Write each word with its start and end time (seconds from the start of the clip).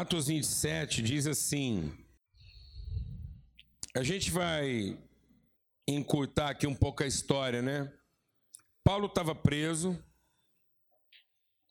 Atos 0.00 0.28
27 0.28 1.02
diz 1.02 1.26
assim: 1.26 1.92
a 3.94 4.02
gente 4.02 4.30
vai 4.30 4.98
encurtar 5.86 6.48
aqui 6.48 6.66
um 6.66 6.74
pouco 6.74 7.02
a 7.02 7.06
história, 7.06 7.60
né? 7.60 7.92
Paulo 8.82 9.08
estava 9.08 9.34
preso 9.34 10.02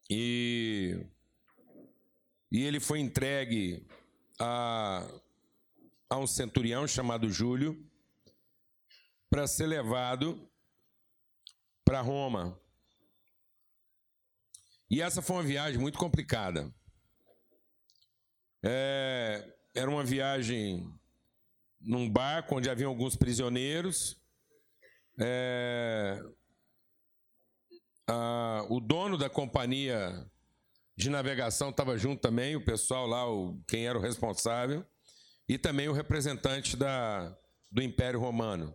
e, 0.08 1.04
e 2.52 2.62
ele 2.62 2.80
foi 2.80 3.00
entregue 3.00 3.88
a, 4.40 5.10
a 6.08 6.18
um 6.20 6.28
centurião 6.28 6.88
chamado 6.88 7.32
Júlio 7.32 7.84
para 9.28 9.48
ser 9.48 9.66
levado 9.66 10.48
para 11.84 12.00
Roma. 12.00 12.62
E 14.88 15.02
essa 15.02 15.20
foi 15.20 15.38
uma 15.38 15.44
viagem 15.44 15.80
muito 15.80 15.98
complicada. 15.98 16.72
É, 18.64 19.54
era 19.74 19.90
uma 19.90 20.04
viagem 20.04 20.92
num 21.80 22.10
barco 22.10 22.56
onde 22.56 22.70
havia 22.70 22.88
alguns 22.88 23.16
prisioneiros. 23.16 24.18
É, 25.20 26.22
a, 28.08 28.66
o 28.70 28.80
dono 28.80 29.18
da 29.18 29.30
companhia 29.30 30.26
de 30.96 31.10
navegação 31.10 31.70
estava 31.70 31.98
junto 31.98 32.22
também, 32.22 32.56
o 32.56 32.66
pessoal 32.66 33.08
lá, 33.08 33.30
o, 33.30 33.58
quem 33.68 33.88
era 33.88 33.98
o 33.98 34.02
responsável, 34.02 34.86
e 35.48 35.58
também 35.58 35.88
o 35.88 35.94
representante 35.94 36.76
da, 36.76 37.36
do 37.72 37.82
Império 37.82 38.20
Romano. 38.20 38.74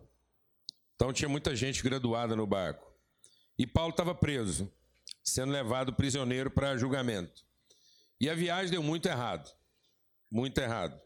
Então 0.95 1.13
tinha 1.13 1.29
muita 1.29 1.55
gente 1.55 1.83
graduada 1.83 2.35
no 2.35 2.47
barco. 2.47 2.91
E 3.57 3.67
Paulo 3.67 3.91
estava 3.91 4.15
preso, 4.15 4.71
sendo 5.23 5.51
levado 5.51 5.93
prisioneiro 5.93 6.49
para 6.49 6.77
julgamento. 6.77 7.45
E 8.19 8.29
a 8.29 8.33
viagem 8.33 8.71
deu 8.71 8.81
muito 8.81 9.07
errado. 9.07 9.53
Muito 10.31 10.57
errado. 10.59 10.99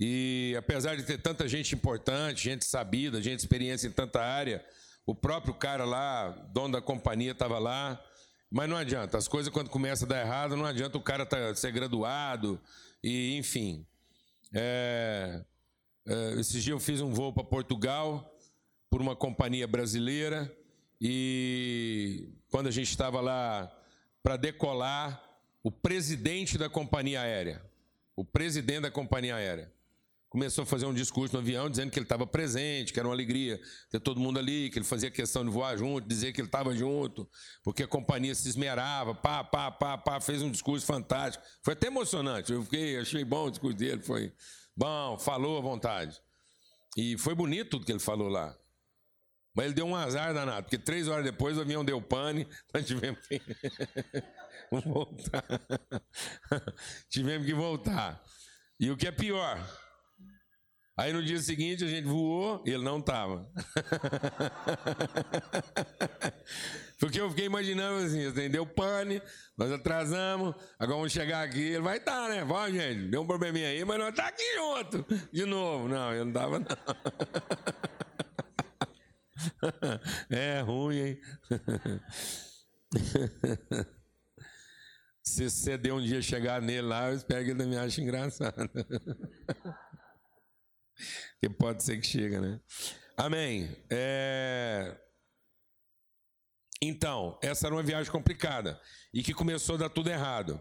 E 0.00 0.54
apesar 0.56 0.96
de 0.96 1.02
ter 1.02 1.18
tanta 1.18 1.48
gente 1.48 1.74
importante, 1.74 2.44
gente 2.44 2.64
sabida, 2.64 3.20
gente 3.20 3.40
experiência 3.40 3.88
em 3.88 3.92
tanta 3.92 4.20
área, 4.20 4.64
o 5.04 5.14
próprio 5.14 5.54
cara 5.54 5.84
lá, 5.84 6.30
dono 6.52 6.74
da 6.74 6.80
companhia, 6.80 7.32
estava 7.32 7.58
lá. 7.58 8.02
Mas 8.50 8.68
não 8.68 8.76
adianta, 8.76 9.18
as 9.18 9.28
coisas 9.28 9.52
quando 9.52 9.68
começam 9.68 10.06
a 10.06 10.08
dar 10.08 10.20
errado, 10.20 10.56
não 10.56 10.64
adianta 10.64 10.96
o 10.96 11.02
cara 11.02 11.26
tá, 11.26 11.54
ser 11.54 11.72
graduado, 11.72 12.60
e 13.02 13.36
enfim. 13.36 13.86
É, 14.54 15.44
é, 16.06 16.32
esses 16.40 16.62
dias 16.62 16.68
eu 16.68 16.80
fiz 16.80 17.00
um 17.00 17.12
voo 17.12 17.32
para 17.32 17.44
Portugal 17.44 18.34
por 18.88 19.02
uma 19.02 19.14
companhia 19.14 19.66
brasileira 19.66 20.50
e 21.00 22.32
quando 22.50 22.68
a 22.68 22.70
gente 22.70 22.88
estava 22.88 23.20
lá 23.20 23.70
para 24.22 24.36
decolar, 24.36 25.22
o 25.62 25.70
presidente 25.70 26.56
da 26.56 26.68
companhia 26.68 27.20
aérea, 27.20 27.62
o 28.18 28.24
presidente 28.24 28.80
da 28.80 28.90
companhia 28.90 29.36
aérea, 29.36 29.72
começou 30.28 30.64
a 30.64 30.66
fazer 30.66 30.86
um 30.86 30.92
discurso 30.92 31.34
no 31.34 31.40
avião 31.40 31.70
dizendo 31.70 31.92
que 31.92 32.00
ele 32.00 32.04
estava 32.04 32.26
presente, 32.26 32.92
que 32.92 32.98
era 32.98 33.06
uma 33.06 33.14
alegria 33.14 33.60
ter 33.90 34.00
todo 34.00 34.18
mundo 34.18 34.40
ali, 34.40 34.70
que 34.70 34.78
ele 34.80 34.84
fazia 34.84 35.08
questão 35.08 35.44
de 35.44 35.52
voar 35.52 35.78
junto, 35.78 36.04
dizer 36.04 36.32
que 36.32 36.40
ele 36.40 36.48
estava 36.48 36.74
junto, 36.74 37.30
porque 37.62 37.84
a 37.84 37.86
companhia 37.86 38.34
se 38.34 38.48
esmerava, 38.48 39.14
pá, 39.14 39.44
pá, 39.44 39.70
pá, 39.70 39.96
pá, 39.96 40.20
fez 40.20 40.42
um 40.42 40.50
discurso 40.50 40.84
fantástico. 40.84 41.44
Foi 41.62 41.74
até 41.74 41.86
emocionante, 41.86 42.52
eu 42.52 42.64
fiquei, 42.64 42.98
achei 42.98 43.24
bom 43.24 43.46
o 43.46 43.50
discurso 43.50 43.76
dele, 43.76 44.02
foi 44.02 44.32
bom, 44.76 45.16
falou 45.16 45.56
à 45.56 45.60
vontade. 45.60 46.20
E 46.96 47.16
foi 47.18 47.36
bonito 47.36 47.70
tudo 47.70 47.86
que 47.86 47.92
ele 47.92 48.00
falou 48.00 48.28
lá. 48.28 48.52
Mas 49.54 49.66
ele 49.66 49.74
deu 49.74 49.86
um 49.86 49.94
azar 49.94 50.34
danado, 50.34 50.64
porque 50.64 50.78
três 50.78 51.06
horas 51.06 51.24
depois 51.24 51.56
o 51.56 51.60
avião 51.60 51.84
deu 51.84 52.02
pane, 52.02 52.48
nós 52.74 52.84
tivemos 52.84 53.20
voltar. 54.84 55.44
tivemos 57.08 57.46
que 57.46 57.54
voltar. 57.54 58.22
E 58.80 58.90
o 58.90 58.96
que 58.96 59.08
é 59.08 59.12
pior, 59.12 59.58
Aí 60.98 61.12
no 61.12 61.22
dia 61.22 61.38
seguinte 61.38 61.84
a 61.84 61.86
gente 61.86 62.08
voou 62.08 62.60
e 62.66 62.70
ele 62.70 62.82
não 62.82 62.98
estava. 62.98 63.48
Porque 66.98 67.20
eu 67.20 67.30
fiquei 67.30 67.44
imaginando 67.44 68.04
assim, 68.04 68.26
entendeu? 68.26 68.66
Pane, 68.66 69.22
nós 69.56 69.70
atrasamos, 69.70 70.56
agora 70.76 70.96
vamos 70.96 71.12
chegar 71.12 71.44
aqui, 71.44 71.60
ele 71.60 71.82
vai 71.82 71.98
estar, 71.98 72.22
tá, 72.22 72.28
né? 72.28 72.44
Vai, 72.44 72.72
gente, 72.72 73.10
deu 73.10 73.22
um 73.22 73.26
probleminha 73.28 73.68
aí, 73.68 73.84
mas 73.84 73.96
nós 73.96 74.12
tá 74.12 74.26
aqui 74.26 74.42
junto. 74.56 75.06
De 75.32 75.44
novo. 75.44 75.86
Não, 75.86 76.10
ele 76.10 76.24
não 76.24 76.30
estava, 76.30 76.58
não. 76.58 76.66
É 80.30 80.60
ruim, 80.62 80.98
hein? 80.98 81.20
Se 85.28 85.50
você 85.50 85.76
der 85.76 85.92
um 85.92 86.02
dia 86.02 86.22
chegar 86.22 86.62
nele 86.62 86.80
lá, 86.80 87.10
eu 87.10 87.16
espero 87.16 87.44
que 87.44 87.50
ele 87.50 87.66
me 87.66 87.76
ache 87.76 88.00
engraçado. 88.00 88.56
que 91.40 91.50
pode 91.50 91.84
ser 91.84 92.00
que 92.00 92.06
chega, 92.06 92.40
né? 92.40 92.60
Amém. 93.16 93.76
É... 93.90 94.96
Então, 96.80 97.38
essa 97.42 97.66
era 97.66 97.74
uma 97.74 97.82
viagem 97.82 98.10
complicada 98.10 98.80
e 99.12 99.22
que 99.22 99.34
começou 99.34 99.74
a 99.74 99.78
dar 99.78 99.90
tudo 99.90 100.08
errado. 100.08 100.58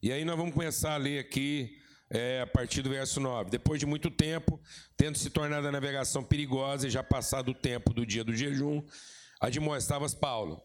E 0.00 0.12
aí 0.12 0.24
nós 0.24 0.36
vamos 0.36 0.54
começar 0.54 0.94
a 0.94 0.98
ler 0.98 1.18
aqui 1.18 1.76
é, 2.08 2.42
a 2.42 2.46
partir 2.46 2.82
do 2.82 2.90
verso 2.90 3.18
9. 3.18 3.50
Depois 3.50 3.80
de 3.80 3.86
muito 3.86 4.10
tempo, 4.10 4.60
tendo 4.96 5.18
se 5.18 5.28
tornado 5.28 5.66
a 5.66 5.72
navegação 5.72 6.22
perigosa 6.22 6.86
e 6.86 6.90
já 6.90 7.02
passado 7.02 7.50
o 7.50 7.54
tempo 7.54 7.92
do 7.92 8.06
dia 8.06 8.22
do 8.22 8.34
jejum, 8.34 8.80
admoestava 9.40 10.08
Paulo. 10.10 10.62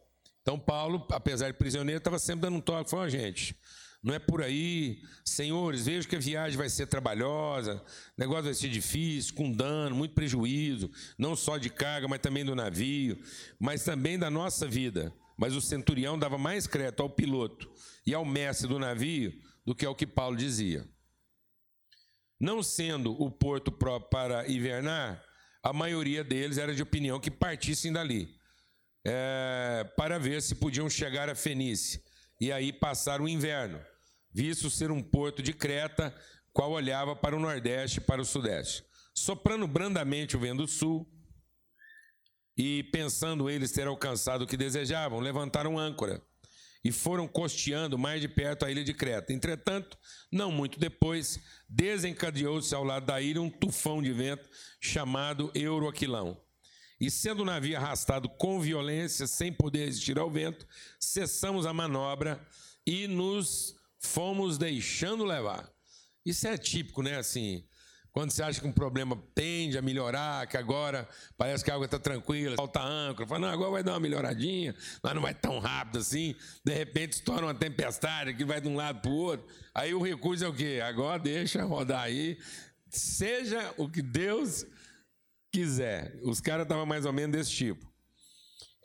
Então, 0.50 0.58
Paulo, 0.58 1.06
apesar 1.12 1.52
de 1.52 1.60
prisioneiro, 1.60 2.00
estava 2.00 2.18
sempre 2.18 2.42
dando 2.42 2.58
um 2.58 2.60
toque. 2.60 2.90
Falou, 2.90 3.08
gente, 3.08 3.56
não 4.02 4.16
é 4.16 4.18
por 4.18 4.42
aí. 4.42 5.00
Senhores, 5.24 5.86
vejo 5.86 6.08
que 6.08 6.16
a 6.16 6.20
viagem 6.20 6.58
vai 6.58 6.68
ser 6.68 6.88
trabalhosa, 6.88 7.76
o 7.76 8.20
negócio 8.20 8.46
vai 8.46 8.56
ser 8.56 8.68
difícil, 8.70 9.36
com 9.36 9.52
dano, 9.52 9.96
muito 9.96 10.16
prejuízo, 10.16 10.90
não 11.20 11.36
só 11.36 11.60
de 11.60 11.70
carga, 11.70 12.08
mas 12.08 12.20
também 12.20 12.44
do 12.44 12.56
navio, 12.56 13.22
mas 13.60 13.84
também 13.84 14.18
da 14.18 14.32
nossa 14.32 14.68
vida. 14.68 15.14
Mas 15.38 15.54
o 15.54 15.62
centurião 15.62 16.18
dava 16.18 16.40
mais 16.40 16.66
crédito 16.66 17.04
ao 17.04 17.12
piloto 17.12 17.72
e 18.04 18.12
ao 18.12 18.26
mestre 18.26 18.68
do 18.68 18.80
navio 18.80 19.32
do 19.64 19.76
que 19.76 19.86
ao 19.86 19.94
que 19.94 20.08
Paulo 20.08 20.36
dizia. 20.36 20.84
Não 22.40 22.64
sendo 22.64 23.12
o 23.22 23.30
porto 23.30 23.72
próprio 23.72 24.10
para 24.10 24.48
hivernar, 24.48 25.24
a 25.62 25.72
maioria 25.72 26.24
deles 26.24 26.58
era 26.58 26.74
de 26.74 26.82
opinião 26.82 27.20
que 27.20 27.30
partissem 27.30 27.94
dali, 27.94 28.39
é, 29.06 29.84
para 29.96 30.20
ver 30.20 30.42
se 30.42 30.56
podiam 30.56 30.90
chegar 30.90 31.30
a 31.30 31.36
Fenícia 31.36 32.02
e 32.40 32.52
aí 32.52 32.72
passar 32.72 33.22
o 33.22 33.28
inverno, 33.28 33.80
visto 34.32 34.70
ser 34.70 34.92
um 34.92 35.02
porto 35.02 35.42
de 35.42 35.54
Creta, 35.54 36.16
qual 36.54 36.72
olhava 36.72 37.16
para 37.16 37.36
o 37.36 37.40
nordeste 37.40 38.00
e 38.00 38.02
para 38.02 38.22
o 38.22 38.26
sudeste. 38.26 38.84
Soprando 39.14 39.68
brandamente 39.68 40.38
o 40.38 40.40
vento 40.40 40.68
sul, 40.68 41.08
e 42.58 42.84
pensando 42.84 43.50
eles 43.50 43.72
ter 43.72 43.88
alcançado 43.88 44.44
o 44.44 44.48
que 44.48 44.58
desejavam, 44.58 45.22
levantaram 45.22 45.80
âncora 45.80 46.22
e 46.84 46.92
foram 46.92 47.26
costeando 47.26 47.98
mais 47.98 48.20
de 48.20 48.28
perto 48.28 48.66
a 48.66 48.72
ilha 48.72 48.84
de 48.84 48.94
Creta. 48.94 49.32
Entretanto, 49.32 49.98
não 50.30 50.52
muito 50.52 50.78
depois, 50.78 51.40
desencadeou-se 51.70 52.76
ao 52.76 52.84
lado 52.84 53.06
da 53.06 53.22
ilha 53.22 53.42
um 53.42 53.50
tufão 53.50 54.02
de 54.02 54.12
vento 54.12 54.48
chamado 54.82 55.52
Euroquilão 55.56 56.38
e 57.00 57.10
sendo 57.10 57.42
o 57.44 57.46
navio 57.46 57.78
arrastado 57.78 58.28
com 58.28 58.60
violência, 58.60 59.26
sem 59.26 59.54
poder 59.54 59.86
resistir 59.86 60.20
ao 60.20 60.30
vento, 60.30 60.68
cessamos 61.00 61.66
a 61.66 61.74
manobra 61.74 62.40
e 62.86 63.08
nos 63.08 63.76
fomos 63.98 64.58
deixando 64.58 65.24
levar. 65.24 65.70
Isso 66.26 66.48
é 66.48 66.58
típico, 66.58 67.02
né? 67.02 67.18
Assim, 67.18 67.64
quando 68.12 68.32
você 68.32 68.44
acha 68.44 68.60
que 68.60 68.68
um 68.68 68.72
problema 68.72 69.18
tende 69.34 69.78
a 69.78 69.82
melhorar, 69.82 70.46
que 70.48 70.58
agora 70.58 71.08
parece 71.38 71.64
que 71.64 71.72
a 71.72 71.76
água 71.76 71.86
está 71.86 72.00
tranquila, 72.00 72.56
falta 72.56 72.82
âncora, 72.82 73.28
fala, 73.28 73.40
não, 73.42 73.50
agora 73.50 73.72
vai 73.72 73.84
dar 73.84 73.94
uma 73.94 74.00
melhoradinha, 74.00 74.76
mas 75.02 75.14
não 75.14 75.22
vai 75.22 75.34
tão 75.34 75.60
rápido 75.60 76.00
assim, 76.00 76.36
de 76.64 76.74
repente 76.74 77.14
estoura 77.14 77.46
uma 77.46 77.54
tempestade 77.54 78.34
que 78.34 78.44
vai 78.44 78.60
de 78.60 78.68
um 78.68 78.76
lado 78.76 79.00
para 79.02 79.12
o 79.12 79.16
outro. 79.16 79.48
Aí 79.74 79.94
o 79.94 80.02
recurso 80.02 80.44
é 80.44 80.48
o 80.48 80.54
quê? 80.54 80.82
Agora 80.84 81.20
deixa 81.20 81.64
rodar 81.64 82.02
aí, 82.02 82.38
seja 82.90 83.74
o 83.78 83.88
que 83.88 84.02
Deus 84.02 84.66
quiser. 85.52 86.20
Os 86.24 86.40
caras 86.40 86.64
estavam 86.64 86.86
mais 86.86 87.06
ou 87.06 87.14
menos 87.14 87.38
desse 87.38 87.52
tipo. 87.52 87.90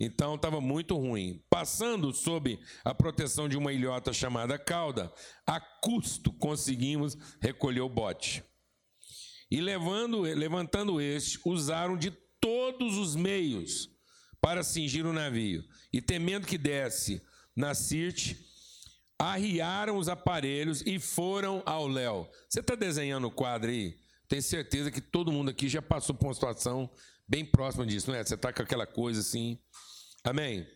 Então 0.00 0.34
estava 0.34 0.60
muito 0.60 0.96
ruim. 0.96 1.42
Passando 1.48 2.12
sob 2.12 2.58
a 2.84 2.94
proteção 2.94 3.48
de 3.48 3.56
uma 3.56 3.72
ilhota 3.72 4.12
chamada 4.12 4.58
cauda, 4.58 5.12
a 5.46 5.60
custo 5.60 6.32
conseguimos 6.32 7.16
recolher 7.40 7.80
o 7.80 7.88
bote. 7.88 8.42
E 9.50 9.60
levando, 9.60 10.22
levantando 10.22 11.00
este, 11.00 11.38
usaram 11.44 11.96
de 11.96 12.10
todos 12.40 12.96
os 12.98 13.14
meios 13.14 13.88
para 14.40 14.62
cingir 14.62 15.06
o 15.06 15.12
navio. 15.12 15.64
E 15.92 16.02
temendo 16.02 16.46
que 16.46 16.58
desse 16.58 17.22
na 17.54 17.72
Sirte, 17.72 18.44
arriaram 19.18 19.96
os 19.96 20.08
aparelhos 20.08 20.82
e 20.84 20.98
foram 20.98 21.62
ao 21.64 21.86
léu. 21.86 22.28
Você 22.48 22.60
está 22.60 22.74
desenhando 22.74 23.28
o 23.28 23.30
quadro 23.30 23.70
aí? 23.70 23.96
Tenho 24.28 24.42
certeza 24.42 24.90
que 24.90 25.00
todo 25.00 25.32
mundo 25.32 25.50
aqui 25.50 25.68
já 25.68 25.82
passou 25.82 26.14
por 26.14 26.26
uma 26.26 26.34
situação 26.34 26.90
bem 27.28 27.44
próxima 27.44 27.86
disso, 27.86 28.10
não 28.10 28.16
é? 28.16 28.24
Você 28.24 28.34
está 28.34 28.52
com 28.52 28.62
aquela 28.62 28.86
coisa 28.86 29.20
assim. 29.20 29.58
Amém? 30.22 30.66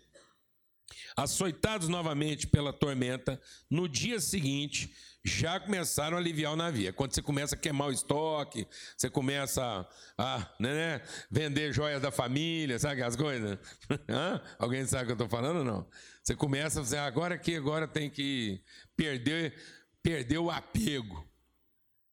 Açoitados 1.16 1.88
novamente 1.88 2.46
pela 2.46 2.72
tormenta, 2.72 3.40
no 3.70 3.88
dia 3.88 4.20
seguinte 4.20 4.94
já 5.24 5.60
começaram 5.60 6.16
a 6.16 6.20
aliviar 6.20 6.52
o 6.52 6.56
navio. 6.56 6.88
É 6.88 6.92
quando 6.92 7.14
você 7.14 7.20
começa 7.20 7.54
a 7.54 7.58
queimar 7.58 7.88
o 7.88 7.92
estoque, 7.92 8.66
você 8.96 9.10
começa 9.10 9.86
a 10.16 10.38
né, 10.58 10.74
né 10.74 11.02
vender 11.30 11.72
joias 11.72 12.00
da 12.00 12.10
família, 12.10 12.78
sabe 12.78 13.02
as 13.02 13.16
coisas? 13.16 13.58
Alguém 14.58 14.86
sabe 14.86 15.02
o 15.02 15.06
que 15.06 15.12
eu 15.12 15.24
estou 15.24 15.28
falando 15.28 15.58
ou 15.58 15.64
não? 15.64 15.86
Você 16.22 16.34
começa 16.34 16.80
a 16.80 16.82
dizer, 16.82 16.98
agora 16.98 17.36
que 17.36 17.54
agora 17.56 17.86
tem 17.86 18.08
que 18.08 18.62
perder, 18.96 19.54
perder 20.02 20.38
o 20.38 20.50
apego. 20.50 21.27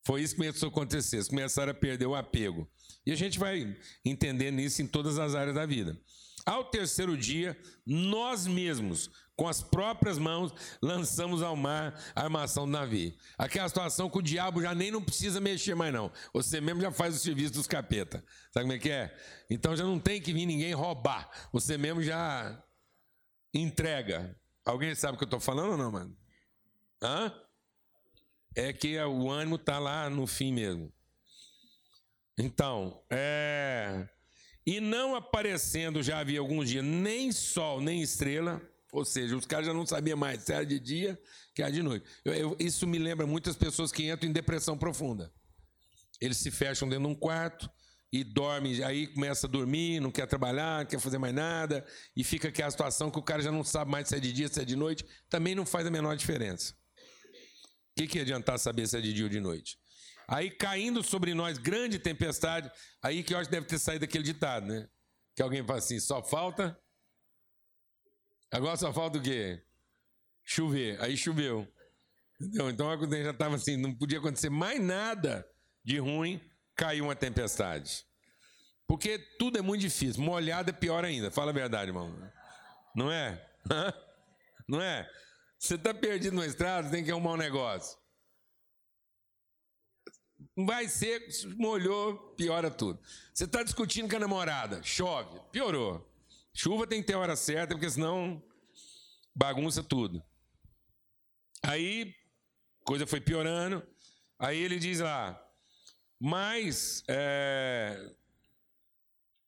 Foi 0.05 0.21
isso 0.21 0.35
que 0.35 0.41
começou 0.41 0.67
a 0.67 0.71
acontecer, 0.71 1.17
eles 1.17 1.27
começaram 1.27 1.71
a 1.71 1.75
perder 1.75 2.05
o 2.05 2.15
apego. 2.15 2.69
E 3.05 3.11
a 3.11 3.15
gente 3.15 3.39
vai 3.39 3.75
entendendo 4.03 4.59
isso 4.59 4.81
em 4.81 4.87
todas 4.87 5.17
as 5.17 5.33
áreas 5.33 5.55
da 5.55 5.65
vida. 5.65 5.99
Ao 6.45 6.63
terceiro 6.63 7.17
dia, 7.17 7.57
nós 7.83 8.45
mesmos, 8.45 9.09
com 9.35 9.47
as 9.47 9.63
próprias 9.63 10.19
mãos, 10.19 10.53
lançamos 10.79 11.41
ao 11.41 11.55
mar 11.55 11.99
a 12.15 12.21
armação 12.21 12.65
do 12.65 12.71
navio. 12.71 13.15
Aquela 13.35 13.67
situação 13.67 14.07
que 14.07 14.19
o 14.19 14.21
diabo 14.21 14.61
já 14.61 14.75
nem 14.75 14.91
não 14.91 15.01
precisa 15.01 15.41
mexer 15.41 15.73
mais, 15.73 15.91
não. 15.91 16.11
Você 16.33 16.61
mesmo 16.61 16.81
já 16.81 16.91
faz 16.91 17.15
o 17.15 17.19
serviço 17.19 17.53
dos 17.53 17.65
capeta. 17.65 18.23
Sabe 18.51 18.65
como 18.65 18.73
é 18.73 18.79
que 18.79 18.91
é? 18.91 19.17
Então 19.49 19.75
já 19.75 19.83
não 19.83 19.99
tem 19.99 20.21
que 20.21 20.31
vir 20.31 20.45
ninguém 20.45 20.73
roubar. 20.73 21.31
Você 21.51 21.79
mesmo 21.79 22.03
já 22.03 22.63
entrega. 23.51 24.39
Alguém 24.63 24.93
sabe 24.93 25.15
o 25.15 25.17
que 25.17 25.23
eu 25.23 25.27
estou 25.27 25.39
falando 25.39 25.71
ou 25.71 25.77
não, 25.77 25.91
mano? 25.91 26.15
Hã? 27.01 27.33
É 28.55 28.71
que 28.71 28.97
o 28.99 29.29
ânimo 29.29 29.55
está 29.55 29.79
lá 29.79 30.09
no 30.09 30.25
fim 30.25 30.53
mesmo. 30.53 30.91
Então, 32.37 33.03
é. 33.09 34.07
E 34.65 34.79
não 34.79 35.15
aparecendo 35.15 36.01
já 36.01 36.19
havia 36.19 36.39
alguns 36.39 36.69
dias 36.69 36.83
nem 36.83 37.31
sol 37.31 37.79
nem 37.79 38.01
estrela, 38.01 38.61
ou 38.91 39.05
seja, 39.05 39.35
os 39.35 39.45
caras 39.45 39.67
já 39.67 39.73
não 39.73 39.85
sabiam 39.85 40.17
mais 40.17 40.43
se 40.43 40.53
era 40.53 40.65
de 40.65 40.79
dia 40.79 41.19
que 41.53 41.61
era 41.61 41.71
de 41.71 41.81
noite. 41.81 42.05
Eu, 42.23 42.33
eu, 42.33 42.57
isso 42.59 42.85
me 42.85 42.97
lembra 42.97 43.25
muitas 43.25 43.55
pessoas 43.55 43.91
que 43.91 44.09
entram 44.11 44.29
em 44.29 44.33
depressão 44.33 44.77
profunda. 44.77 45.31
Eles 46.19 46.37
se 46.37 46.51
fecham 46.51 46.87
dentro 46.89 47.05
de 47.05 47.11
um 47.11 47.15
quarto 47.15 47.69
e 48.11 48.23
dormem, 48.23 48.83
aí 48.83 49.07
começa 49.07 49.47
a 49.47 49.49
dormir, 49.49 49.99
não 49.99 50.11
quer 50.11 50.27
trabalhar, 50.27 50.79
não 50.79 50.85
quer 50.85 50.99
fazer 50.99 51.17
mais 51.17 51.33
nada, 51.33 51.85
e 52.15 52.23
fica 52.23 52.49
aquela 52.49 52.71
situação 52.71 53.11
que 53.11 53.19
o 53.19 53.23
cara 53.23 53.41
já 53.41 53.51
não 53.51 53.63
sabe 53.63 53.91
mais 53.91 54.07
se 54.07 54.15
é 54.15 54.19
de 54.19 54.31
dia, 54.31 54.47
se 54.47 54.61
é 54.61 54.65
de 54.65 54.75
noite, 54.75 55.05
também 55.29 55.55
não 55.55 55.65
faz 55.65 55.85
a 55.85 55.91
menor 55.91 56.15
diferença. 56.15 56.73
O 57.95 58.01
que, 58.01 58.07
que 58.07 58.19
adiantar 58.19 58.59
saber 58.59 58.85
se 58.87 58.97
é 58.97 59.01
de 59.01 59.13
dia 59.13 59.23
ou 59.23 59.29
de 59.29 59.39
noite? 59.39 59.77
Aí 60.27 60.51
caindo 60.51 61.01
sobre 61.01 61.33
nós 61.33 61.57
grande 61.57 61.97
tempestade, 61.97 62.69
aí 63.01 63.23
que 63.23 63.33
eu 63.33 63.37
acho 63.37 63.49
que 63.49 63.55
deve 63.55 63.67
ter 63.67 63.79
saído 63.79 64.03
aquele 64.03 64.23
ditado, 64.23 64.65
né? 64.65 64.89
Que 65.33 65.41
alguém 65.41 65.65
fala 65.65 65.79
assim, 65.79 65.97
só 65.99 66.21
falta. 66.21 66.77
Agora 68.51 68.75
só 68.75 68.91
falta 68.91 69.17
o 69.17 69.21
quê? 69.21 69.63
Chover. 70.43 71.01
Aí 71.01 71.15
choveu. 71.15 71.65
Entendeu? 72.41 72.69
Então 72.69 73.09
já 73.23 73.31
estava 73.31 73.55
assim, 73.55 73.77
não 73.77 73.95
podia 73.95 74.19
acontecer 74.19 74.49
mais 74.49 74.81
nada 74.81 75.47
de 75.81 75.97
ruim, 75.97 76.41
caiu 76.75 77.05
uma 77.05 77.15
tempestade. 77.15 78.05
Porque 78.85 79.17
tudo 79.39 79.57
é 79.57 79.61
muito 79.61 79.81
difícil. 79.81 80.21
Molhado 80.21 80.69
é 80.69 80.73
pior 80.73 81.05
ainda. 81.05 81.31
Fala 81.31 81.51
a 81.51 81.53
verdade, 81.53 81.91
irmão. 81.91 82.13
Não 82.93 83.09
é? 83.09 83.41
Não 84.67 84.81
é? 84.81 85.09
Você 85.57 85.75
está 85.75 85.93
perdido 85.93 86.35
na 86.35 86.45
estrada, 86.45 86.89
tem 86.89 87.03
que 87.03 87.11
arrumar 87.11 87.33
um 87.33 87.37
negócio. 87.37 87.97
Vai 90.57 90.87
ser, 90.87 91.27
molhou, 91.57 92.17
piora 92.35 92.71
tudo. 92.71 92.99
Você 93.33 93.43
está 93.43 93.61
discutindo 93.63 94.09
com 94.09 94.15
a 94.15 94.19
namorada, 94.19 94.81
chove, 94.83 95.39
piorou. 95.51 96.09
Chuva 96.53 96.87
tem 96.87 97.01
que 97.01 97.07
ter 97.07 97.15
hora 97.15 97.35
certa, 97.35 97.75
porque 97.75 97.89
senão 97.89 98.41
bagunça 99.35 99.83
tudo. 99.83 100.23
Aí, 101.61 102.15
coisa 102.85 103.05
foi 103.05 103.19
piorando. 103.19 103.85
Aí 104.39 104.57
ele 104.59 104.79
diz 104.79 104.99
lá, 104.99 105.41
mas. 106.19 107.03
É... 107.09 108.15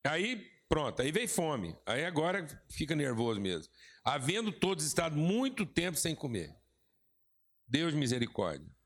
Aí, 0.05 0.45
pronto, 0.67 1.01
aí 1.01 1.11
veio 1.11 1.29
fome. 1.29 1.77
Aí 1.85 2.05
agora 2.05 2.45
fica 2.69 2.95
nervoso 2.95 3.39
mesmo. 3.39 3.71
Havendo 4.09 4.53
todos 4.53 4.85
estado 4.85 5.17
muito 5.17 5.65
tempo 5.65 5.97
sem 5.97 6.15
comer. 6.15 6.55
Deus 7.67 7.93
misericórdia 7.93 8.77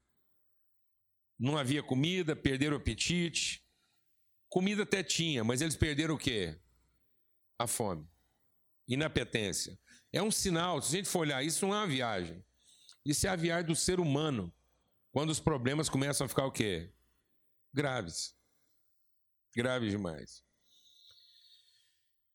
não 1.42 1.58
havia 1.58 1.82
comida, 1.82 2.36
perderam 2.36 2.78
o 2.78 2.80
apetite. 2.80 3.66
Comida 4.48 4.84
até 4.84 5.02
tinha, 5.02 5.44
mas 5.44 5.60
eles 5.60 5.76
perderam 5.76 6.14
o 6.14 6.18
quê? 6.18 6.56
A 7.58 7.66
fome. 7.66 8.08
Inapetência. 8.88 9.80
É 10.14 10.22
um 10.22 10.30
sinal, 10.30 10.80
se 10.82 10.94
a 10.94 10.98
gente 10.98 11.10
for 11.10 11.20
olhar, 11.20 11.44
isso 11.44 11.66
não 11.66 11.74
é 11.74 11.78
uma 11.78 11.88
viagem. 11.88 12.46
Isso 13.04 13.26
é 13.26 13.30
a 13.32 13.36
viagem 13.36 13.66
do 13.66 13.76
ser 13.76 14.00
humano. 14.00 14.54
Quando 15.12 15.32
os 15.32 15.40
problemas 15.40 15.90
começam 15.90 16.26
a 16.26 16.30
ficar 16.30 16.46
o 16.46 16.52
quê? 16.52 16.94
Graves. 17.74 18.36
Graves 19.56 19.90
demais. 19.90 20.44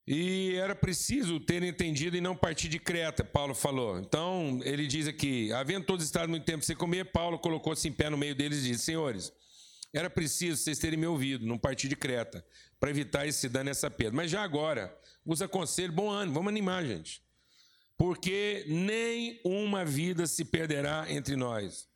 E 0.06 0.54
era 0.54 0.74
preciso 0.74 1.40
ter 1.40 1.64
entendido 1.64 2.16
e 2.16 2.20
não 2.20 2.36
partir 2.36 2.68
de 2.68 2.78
Creta, 2.78 3.24
Paulo 3.24 3.54
falou. 3.54 3.98
Então, 3.98 4.60
ele 4.62 4.86
diz 4.86 5.08
aqui: 5.08 5.52
havendo 5.52 5.84
todos 5.84 6.04
estado 6.04 6.28
muito 6.28 6.44
tempo 6.44 6.64
sem 6.64 6.76
comer, 6.76 7.06
Paulo 7.06 7.38
colocou-se 7.38 7.88
em 7.88 7.92
pé 7.92 8.08
no 8.08 8.16
meio 8.16 8.34
deles 8.34 8.60
e 8.60 8.68
disse: 8.68 8.84
Senhores, 8.84 9.32
era 9.92 10.08
preciso 10.08 10.62
vocês 10.62 10.78
terem 10.78 10.98
me 10.98 11.06
ouvido, 11.06 11.44
não 11.44 11.58
partir 11.58 11.88
de 11.88 11.96
Creta, 11.96 12.46
para 12.78 12.90
evitar 12.90 13.26
esse 13.26 13.48
dano 13.48 13.68
e 13.68 13.72
essa 13.72 13.90
perda. 13.90 14.14
Mas 14.14 14.30
já 14.30 14.42
agora, 14.42 14.96
os 15.24 15.42
aconselho, 15.42 15.92
bom 15.92 16.08
ano, 16.08 16.32
vamos 16.32 16.50
animar, 16.50 16.84
gente. 16.84 17.20
Porque 17.98 18.64
nem 18.68 19.40
uma 19.44 19.84
vida 19.84 20.26
se 20.26 20.44
perderá 20.44 21.06
entre 21.08 21.34
nós, 21.34 21.88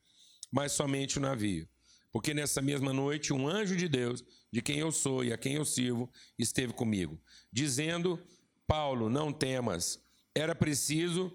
mas 0.50 0.72
somente 0.72 1.18
o 1.18 1.20
navio. 1.20 1.68
Porque 2.10 2.34
nessa 2.34 2.60
mesma 2.60 2.92
noite, 2.92 3.32
um 3.32 3.46
anjo 3.46 3.76
de 3.76 3.88
Deus, 3.88 4.24
de 4.52 4.60
quem 4.60 4.78
eu 4.78 4.90
sou 4.90 5.24
e 5.24 5.32
a 5.32 5.38
quem 5.38 5.54
eu 5.54 5.64
sirvo, 5.64 6.10
esteve 6.38 6.72
comigo 6.72 7.20
dizendo: 7.52 8.18
Paulo, 8.66 9.08
não 9.08 9.32
temas, 9.32 10.00
era 10.34 10.54
preciso 10.54 11.34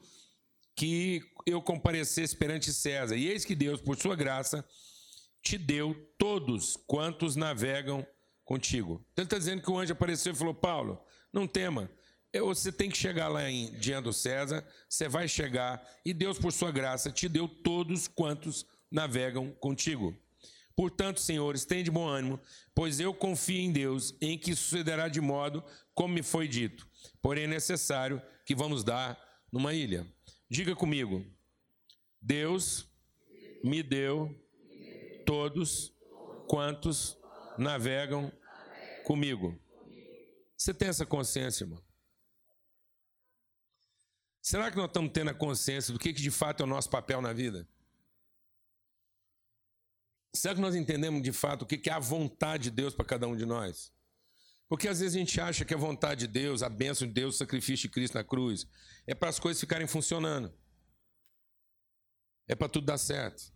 que 0.76 1.22
eu 1.46 1.62
comparecesse 1.62 2.36
perante 2.36 2.74
César. 2.74 3.16
E 3.16 3.28
eis 3.28 3.46
que 3.46 3.56
Deus, 3.56 3.82
por 3.82 3.98
sua 3.98 4.16
graça, 4.16 4.66
te 5.42 5.58
deu 5.58 5.96
todos 6.18 6.78
quantos 6.88 7.36
navegam 7.36 8.06
contigo. 8.44 9.06
Então 9.12 9.24
ele 9.24 9.28
está 9.28 9.38
dizendo 9.38 9.62
que 9.62 9.72
o 9.72 9.78
anjo 9.78 9.94
apareceu 9.94 10.34
e 10.34 10.36
falou: 10.36 10.54
Paulo, 10.54 11.02
não 11.32 11.48
tema. 11.48 11.90
Você 12.34 12.70
tem 12.70 12.90
que 12.90 12.98
chegar 12.98 13.30
lá 13.30 13.50
em, 13.50 13.72
diante 13.80 14.04
do 14.04 14.14
César, 14.14 14.68
você 14.90 15.08
vai 15.08 15.26
chegar, 15.26 15.82
e 16.04 16.14
Deus, 16.14 16.38
por 16.38 16.52
sua 16.52 16.70
graça, 16.70 17.10
te 17.10 17.30
deu 17.30 17.48
todos 17.48 18.10
quantos 18.10 18.66
navegam 18.92 19.52
contigo. 19.52 20.14
Portanto, 20.76 21.22
senhores, 21.22 21.64
tenham 21.64 21.84
de 21.84 21.92
bom 21.92 22.06
ânimo, 22.06 22.40
pois 22.74 23.00
eu 23.00 23.14
confio 23.14 23.60
em 23.60 23.72
Deus, 23.72 24.14
em 24.20 24.38
que 24.38 24.54
sucederá 24.54 25.08
de 25.08 25.22
modo 25.22 25.64
como 25.94 26.14
me 26.14 26.22
foi 26.22 26.48
dito. 26.48 26.88
Porém, 27.22 27.46
é 27.46 27.48
necessário 27.48 28.22
que 28.46 28.54
vamos 28.54 28.84
dar 28.84 29.18
numa 29.52 29.74
ilha. 29.74 30.06
Diga 30.50 30.76
comigo: 30.76 31.26
Deus 32.22 32.88
me 33.64 33.82
deu 33.82 34.36
todos 35.26 35.94
quantos 36.48 37.18
navegam 37.58 38.32
comigo. 39.06 39.58
Você 40.58 40.74
tem 40.74 40.90
essa 40.90 41.06
consciência, 41.06 41.64
irmão? 41.64 41.84
Será 44.42 44.70
que 44.70 44.78
nós 44.78 44.88
estamos 44.88 45.12
tendo 45.12 45.32
a 45.32 45.34
consciência 45.34 45.92
do 45.92 46.00
que 46.00 46.12
de 46.12 46.30
fato 46.30 46.62
é 46.62 46.64
o 46.66 46.70
nosso 46.70 46.90
papel 46.90 47.22
na 47.22 47.34
vida? 47.34 47.68
Será 50.36 50.54
que 50.54 50.62
nós 50.62 50.76
entendemos 50.76 51.22
de 51.22 51.32
fato 51.32 51.62
o 51.62 51.66
que 51.66 51.90
é 51.90 51.94
a 51.94 52.00
vontade 52.00 52.66
de 52.66 52.72
Deus 52.72 52.94
para 52.94 53.06
cada 53.06 53.28
um 53.28 53.36
de 53.36 53.46
nós? 53.46 53.94
Porque 54.68 54.88
às 54.88 55.00
vezes 55.00 55.16
a 55.16 55.20
gente 55.20 55.40
acha 55.40 55.64
que 55.64 55.74
a 55.74 55.78
vontade 55.78 56.22
de 56.22 56.28
Deus, 56.28 56.62
a 56.62 56.70
bênção 56.70 57.08
de 57.08 57.14
Deus, 57.14 57.36
o 57.36 57.38
sacrifício 57.38 57.88
de 57.88 57.94
Cristo 57.94 58.16
na 58.16 58.24
cruz, 58.24 58.68
é 59.08 59.16
para 59.16 59.30
as 59.30 59.40
coisas 59.40 59.60
ficarem 59.60 59.88
funcionando. 59.88 60.54
É 62.48 62.56
para 62.56 62.68
tudo 62.68 62.86
dar 62.86 62.98
certo. 62.98 63.54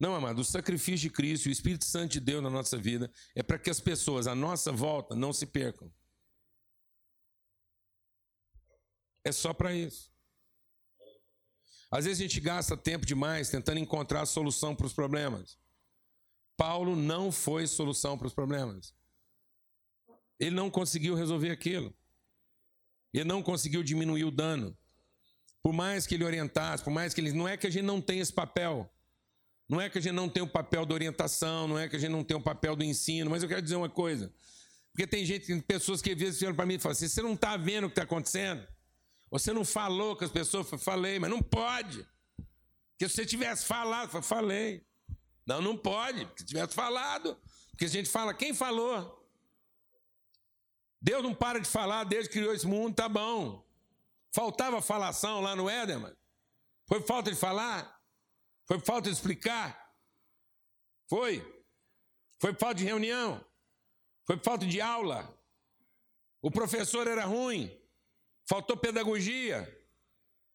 Não, 0.00 0.14
amado, 0.14 0.40
o 0.40 0.44
sacrifício 0.44 1.08
de 1.08 1.10
Cristo, 1.10 1.46
o 1.46 1.52
Espírito 1.52 1.84
Santo 1.84 2.12
de 2.12 2.20
Deus 2.20 2.42
na 2.42 2.50
nossa 2.50 2.76
vida, 2.76 3.10
é 3.34 3.42
para 3.42 3.58
que 3.58 3.70
as 3.70 3.80
pessoas 3.80 4.26
à 4.26 4.34
nossa 4.34 4.72
volta 4.72 5.14
não 5.14 5.32
se 5.32 5.46
percam. 5.46 5.92
É 9.22 9.32
só 9.32 9.54
para 9.54 9.74
isso. 9.74 10.13
Às 11.94 12.06
vezes 12.06 12.18
a 12.18 12.22
gente 12.24 12.40
gasta 12.40 12.76
tempo 12.76 13.06
demais 13.06 13.50
tentando 13.50 13.78
encontrar 13.78 14.26
solução 14.26 14.74
para 14.74 14.84
os 14.84 14.92
problemas. 14.92 15.56
Paulo 16.56 16.96
não 16.96 17.30
foi 17.30 17.68
solução 17.68 18.18
para 18.18 18.26
os 18.26 18.34
problemas. 18.34 18.92
Ele 20.40 20.56
não 20.56 20.68
conseguiu 20.68 21.14
resolver 21.14 21.52
aquilo. 21.52 21.94
Ele 23.12 23.22
não 23.22 23.44
conseguiu 23.44 23.80
diminuir 23.80 24.24
o 24.24 24.32
dano. 24.32 24.76
Por 25.62 25.72
mais 25.72 26.04
que 26.04 26.16
ele 26.16 26.24
orientasse, 26.24 26.82
por 26.82 26.90
mais 26.90 27.14
que 27.14 27.20
ele. 27.20 27.30
Não 27.30 27.46
é 27.46 27.56
que 27.56 27.68
a 27.68 27.70
gente 27.70 27.84
não 27.84 28.00
tem 28.00 28.18
esse 28.18 28.32
papel. 28.32 28.92
Não 29.68 29.80
é 29.80 29.88
que 29.88 29.96
a 29.96 30.00
gente 30.00 30.14
não 30.14 30.28
tem 30.28 30.42
o 30.42 30.48
papel 30.48 30.84
da 30.84 30.94
orientação, 30.94 31.68
não 31.68 31.78
é 31.78 31.88
que 31.88 31.94
a 31.94 31.98
gente 32.00 32.10
não 32.10 32.24
tem 32.24 32.36
o 32.36 32.42
papel 32.42 32.74
do 32.74 32.82
ensino, 32.82 33.30
mas 33.30 33.44
eu 33.44 33.48
quero 33.48 33.62
dizer 33.62 33.76
uma 33.76 33.88
coisa. 33.88 34.34
Porque 34.90 35.06
tem 35.06 35.24
gente, 35.24 35.46
tem 35.46 35.60
pessoas 35.60 36.02
que 36.02 36.10
às 36.10 36.18
vezes 36.18 36.42
olham 36.42 36.56
para 36.56 36.66
mim 36.66 36.74
e 36.74 36.78
falam 36.80 36.92
assim: 36.92 37.06
você 37.06 37.22
não 37.22 37.34
está 37.34 37.56
vendo 37.56 37.84
o 37.84 37.88
que 37.88 37.92
está 37.92 38.02
acontecendo? 38.02 38.66
Você 39.34 39.52
não 39.52 39.64
falou 39.64 40.14
com 40.14 40.24
as 40.24 40.30
pessoas? 40.30 40.68
Falei, 40.80 41.18
mas 41.18 41.28
não 41.28 41.42
pode. 41.42 42.06
Porque 42.92 43.08
se 43.08 43.16
você 43.16 43.26
tivesse 43.26 43.66
falado, 43.66 44.22
falei. 44.22 44.86
Não, 45.44 45.60
não 45.60 45.76
pode, 45.76 46.24
porque 46.24 46.42
se 46.42 46.46
tivesse 46.46 46.72
falado. 46.72 47.36
Porque 47.70 47.86
a 47.86 47.88
gente 47.88 48.08
fala, 48.08 48.32
quem 48.32 48.54
falou? 48.54 49.28
Deus 51.02 51.20
não 51.20 51.34
para 51.34 51.58
de 51.58 51.68
falar 51.68 52.04
desde 52.04 52.28
que 52.28 52.38
criou 52.38 52.54
esse 52.54 52.64
mundo, 52.64 52.94
tá 52.94 53.08
bom. 53.08 53.68
Faltava 54.32 54.80
falação 54.80 55.40
lá 55.40 55.56
no 55.56 55.68
Éden, 55.68 55.96
mano. 55.96 56.16
Foi 56.86 57.00
falta 57.00 57.32
de 57.32 57.36
falar? 57.36 58.00
Foi 58.68 58.78
falta 58.78 59.10
de 59.10 59.16
explicar? 59.16 59.92
Foi. 61.08 61.42
Foi 62.38 62.54
falta 62.54 62.76
de 62.76 62.84
reunião? 62.84 63.44
Foi 64.24 64.38
falta 64.38 64.64
de 64.64 64.80
aula? 64.80 65.36
O 66.40 66.52
professor 66.52 67.08
era 67.08 67.24
ruim? 67.24 67.83
Faltou 68.46 68.76
pedagogia? 68.76 69.68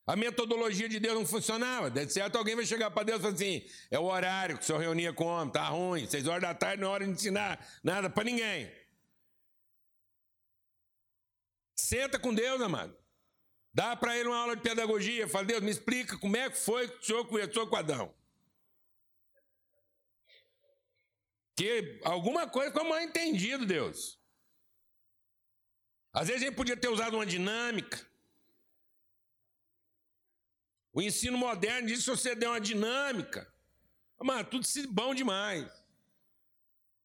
A 0.05 0.15
metodologia 0.15 0.89
de 0.89 0.99
Deus 0.99 1.13
não 1.15 1.25
funcionava. 1.25 1.89
De 1.89 2.11
certo, 2.11 2.35
alguém 2.35 2.55
vai 2.55 2.65
chegar 2.65 2.89
para 2.89 3.03
Deus 3.03 3.19
e 3.19 3.21
falar 3.21 3.33
assim: 3.35 3.65
é 3.91 3.99
o 3.99 4.05
horário 4.05 4.57
que 4.57 4.63
o 4.63 4.65
senhor 4.65 4.79
reunia 4.79 5.13
com 5.13 5.25
o 5.25 5.27
homem, 5.27 5.53
tá 5.53 5.67
ruim, 5.67 6.07
seis 6.07 6.27
horas 6.27 6.41
da 6.41 6.53
tarde 6.53 6.81
não 6.81 6.89
é 6.89 6.91
hora 6.91 7.05
de 7.05 7.11
ensinar 7.11 7.63
nada 7.83 8.09
para 8.09 8.23
ninguém. 8.23 8.71
Senta 11.75 12.19
com 12.19 12.33
Deus, 12.33 12.59
amado. 12.61 12.95
Dá 13.73 13.95
para 13.95 14.17
ele 14.17 14.27
uma 14.27 14.37
aula 14.37 14.55
de 14.55 14.61
pedagogia. 14.61 15.27
Fala, 15.27 15.45
Deus, 15.45 15.61
me 15.61 15.71
explica 15.71 16.17
como 16.17 16.35
é 16.35 16.49
que 16.49 16.57
foi 16.57 16.87
que 16.87 16.97
o 16.97 17.05
senhor 17.05 17.25
conversou 17.25 17.67
com 17.67 17.75
Adão. 17.75 18.13
Que 21.55 21.99
alguma 22.03 22.47
coisa 22.47 22.71
ficou 22.71 22.87
mal 22.87 23.01
entendido, 23.01 23.65
Deus. 23.65 24.18
Às 26.11 26.27
vezes 26.27 26.43
a 26.43 26.45
gente 26.45 26.55
podia 26.55 26.75
ter 26.75 26.87
usado 26.89 27.15
uma 27.15 27.25
dinâmica. 27.25 28.05
O 30.91 31.01
ensino 31.01 31.37
moderno 31.37 31.87
diz 31.87 32.03
que 32.03 32.09
você 32.09 32.35
der 32.35 32.47
uma 32.47 32.59
dinâmica. 32.59 33.51
Mas 34.21 34.47
tudo 34.49 34.65
bom 34.91 35.13
demais. 35.13 35.71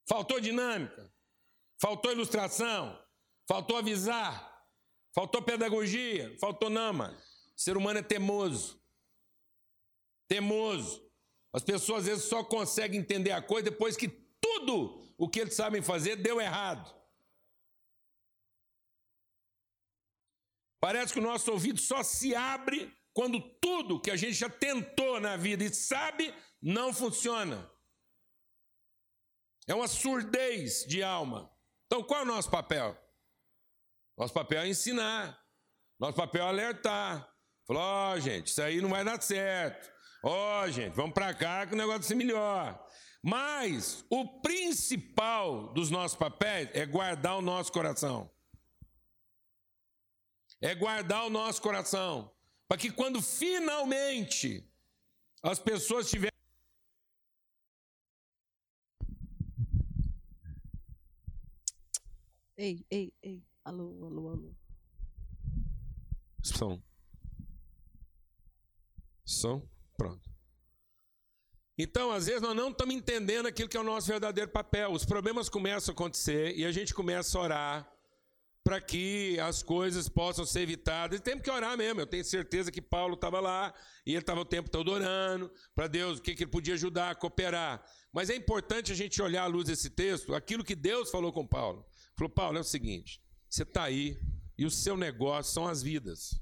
Faltou 0.06 0.40
dinâmica. 0.40 1.12
Faltou 1.78 2.12
ilustração. 2.12 2.98
Faltou 3.46 3.76
avisar. 3.76 4.66
Faltou 5.12 5.42
pedagogia. 5.42 6.36
Faltou 6.40 6.70
não, 6.70 6.92
mano. 6.92 7.16
O 7.16 7.60
ser 7.60 7.76
humano 7.76 7.98
é 7.98 8.02
teimoso. 8.02 8.82
Teimoso. 10.26 11.04
As 11.52 11.62
pessoas 11.62 12.00
às 12.00 12.06
vezes 12.06 12.24
só 12.24 12.42
conseguem 12.42 12.98
entender 12.98 13.30
a 13.30 13.42
coisa 13.42 13.70
depois 13.70 13.96
que 13.96 14.08
tudo 14.08 15.14
o 15.16 15.28
que 15.28 15.40
eles 15.40 15.54
sabem 15.54 15.82
fazer 15.82 16.16
deu 16.16 16.40
errado. 16.40 17.03
Parece 20.84 21.14
que 21.14 21.18
o 21.18 21.22
nosso 21.22 21.50
ouvido 21.50 21.80
só 21.80 22.02
se 22.02 22.34
abre 22.34 22.94
quando 23.14 23.40
tudo 23.58 23.98
que 23.98 24.10
a 24.10 24.16
gente 24.16 24.34
já 24.34 24.50
tentou 24.50 25.18
na 25.18 25.34
vida 25.34 25.64
e 25.64 25.72
sabe 25.72 26.34
não 26.60 26.92
funciona. 26.92 27.70
É 29.66 29.74
uma 29.74 29.88
surdez 29.88 30.84
de 30.84 31.02
alma. 31.02 31.50
Então, 31.86 32.02
qual 32.02 32.20
é 32.20 32.22
o 32.24 32.26
nosso 32.26 32.50
papel? 32.50 32.94
Nosso 34.18 34.34
papel 34.34 34.60
é 34.60 34.68
ensinar. 34.68 35.40
Nosso 35.98 36.18
papel 36.18 36.44
é 36.44 36.48
alertar. 36.50 37.34
Falar, 37.66 37.80
ó, 37.80 38.12
oh, 38.12 38.20
gente, 38.20 38.48
isso 38.48 38.60
aí 38.60 38.82
não 38.82 38.90
vai 38.90 39.02
dar 39.02 39.18
certo. 39.22 39.90
Ó, 40.22 40.64
oh, 40.64 40.70
gente, 40.70 40.92
vamos 40.92 41.14
para 41.14 41.32
cá 41.32 41.66
que 41.66 41.72
o 41.72 41.78
negócio 41.78 42.02
ser 42.02 42.14
melhor. 42.14 42.78
Mas 43.22 44.04
o 44.10 44.42
principal 44.42 45.72
dos 45.72 45.90
nossos 45.90 46.18
papéis 46.18 46.68
é 46.74 46.84
guardar 46.84 47.38
o 47.38 47.40
nosso 47.40 47.72
coração. 47.72 48.33
É 50.64 50.74
guardar 50.74 51.26
o 51.26 51.30
nosso 51.30 51.60
coração. 51.60 52.34
Para 52.66 52.78
que 52.78 52.90
quando 52.90 53.20
finalmente 53.20 54.66
as 55.42 55.58
pessoas 55.58 56.08
tiverem. 56.08 56.32
Ei, 62.56 62.86
ei, 62.90 63.12
ei. 63.22 63.44
Alô, 63.62 64.06
alô, 64.06 64.28
alô. 64.30 64.54
Som. 66.42 66.82
Som. 69.22 69.68
Pronto. 69.98 70.30
Então, 71.76 72.10
às 72.10 72.24
vezes, 72.24 72.40
nós 72.40 72.56
não 72.56 72.70
estamos 72.70 72.94
entendendo 72.94 73.44
aquilo 73.44 73.68
que 73.68 73.76
é 73.76 73.80
o 73.80 73.84
nosso 73.84 74.06
verdadeiro 74.06 74.50
papel. 74.50 74.92
Os 74.92 75.04
problemas 75.04 75.50
começam 75.50 75.92
a 75.92 75.94
acontecer 75.94 76.56
e 76.56 76.64
a 76.64 76.72
gente 76.72 76.94
começa 76.94 77.36
a 77.36 77.42
orar 77.42 77.93
para 78.64 78.80
que 78.80 79.38
as 79.38 79.62
coisas 79.62 80.08
possam 80.08 80.46
ser 80.46 80.60
evitadas. 80.60 81.20
E 81.20 81.22
temos 81.22 81.44
que 81.44 81.50
orar 81.50 81.76
mesmo. 81.76 82.00
Eu 82.00 82.06
tenho 82.06 82.24
certeza 82.24 82.72
que 82.72 82.80
Paulo 82.80 83.14
estava 83.14 83.38
lá 83.38 83.74
e 84.06 84.12
ele 84.12 84.20
estava 84.20 84.40
o 84.40 84.44
tempo 84.44 84.70
todo 84.70 84.90
orando 84.90 85.52
para 85.74 85.86
Deus, 85.86 86.18
o 86.18 86.22
que, 86.22 86.34
que 86.34 86.44
ele 86.44 86.50
podia 86.50 86.72
ajudar, 86.72 87.14
cooperar. 87.16 87.84
Mas 88.10 88.30
é 88.30 88.34
importante 88.34 88.90
a 88.90 88.94
gente 88.94 89.20
olhar 89.20 89.42
à 89.42 89.46
luz 89.46 89.66
desse 89.66 89.90
texto, 89.90 90.34
aquilo 90.34 90.64
que 90.64 90.74
Deus 90.74 91.10
falou 91.10 91.30
com 91.30 91.46
Paulo. 91.46 91.84
Falou, 92.16 92.30
Paulo, 92.30 92.56
é 92.56 92.60
o 92.62 92.64
seguinte: 92.64 93.20
você 93.50 93.64
está 93.64 93.84
aí 93.84 94.18
e 94.56 94.64
o 94.64 94.70
seu 94.70 94.96
negócio 94.96 95.52
são 95.52 95.68
as 95.68 95.82
vidas. 95.82 96.40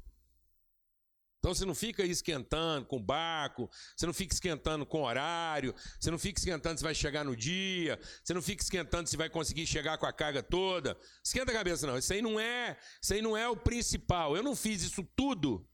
Então 1.43 1.53
você 1.53 1.65
não 1.65 1.75
fica 1.75 2.05
esquentando 2.05 2.87
com 2.87 3.03
barco, 3.03 3.69
você 3.97 4.07
não 4.07 4.15
fica 4.15 4.33
esquentando 4.33 4.87
com 4.87 5.03
horário, 5.03 5.75
você 5.99 6.09
não 6.09 6.17
fica 6.17 6.39
esquentando 6.39 6.79
se 6.79 6.85
vai 6.85 6.95
chegar 6.95 7.25
no 7.25 7.35
dia, 7.35 7.99
você 8.23 8.33
não 8.33 8.41
fica 8.41 8.63
esquentando 8.63 9.09
se 9.09 9.17
vai 9.17 9.29
conseguir 9.29 9.67
chegar 9.67 9.99
com 9.99 10.07
a 10.07 10.13
carga 10.13 10.41
toda. 10.41 10.97
Esquenta 11.21 11.51
a 11.51 11.55
cabeça 11.55 11.85
não, 11.85 11.99
isso 11.99 12.13
aí 12.13 12.23
não 12.23 12.39
é, 12.39 12.79
isso 13.03 13.13
aí 13.13 13.21
não 13.21 13.37
é 13.37 13.49
o 13.49 13.57
principal. 13.57 14.37
Eu 14.37 14.43
não 14.45 14.55
fiz 14.55 14.83
isso 14.83 15.03
tudo 15.17 15.69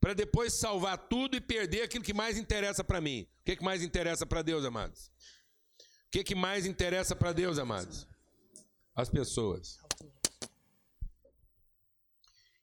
para 0.00 0.14
depois 0.14 0.52
salvar 0.52 0.96
tudo 0.96 1.36
e 1.36 1.40
perder 1.40 1.82
aquilo 1.82 2.04
que 2.04 2.14
mais 2.14 2.38
interessa 2.38 2.84
para 2.84 3.00
mim. 3.00 3.26
O 3.40 3.44
que, 3.46 3.56
que 3.56 3.64
mais 3.64 3.82
interessa 3.82 4.24
para 4.24 4.42
Deus, 4.42 4.64
amados? 4.64 5.10
O 6.06 6.10
que, 6.12 6.22
que 6.22 6.36
mais 6.36 6.66
interessa 6.66 7.16
para 7.16 7.32
Deus, 7.32 7.58
amados? 7.58 8.06
As 8.94 9.10
pessoas. 9.10 9.80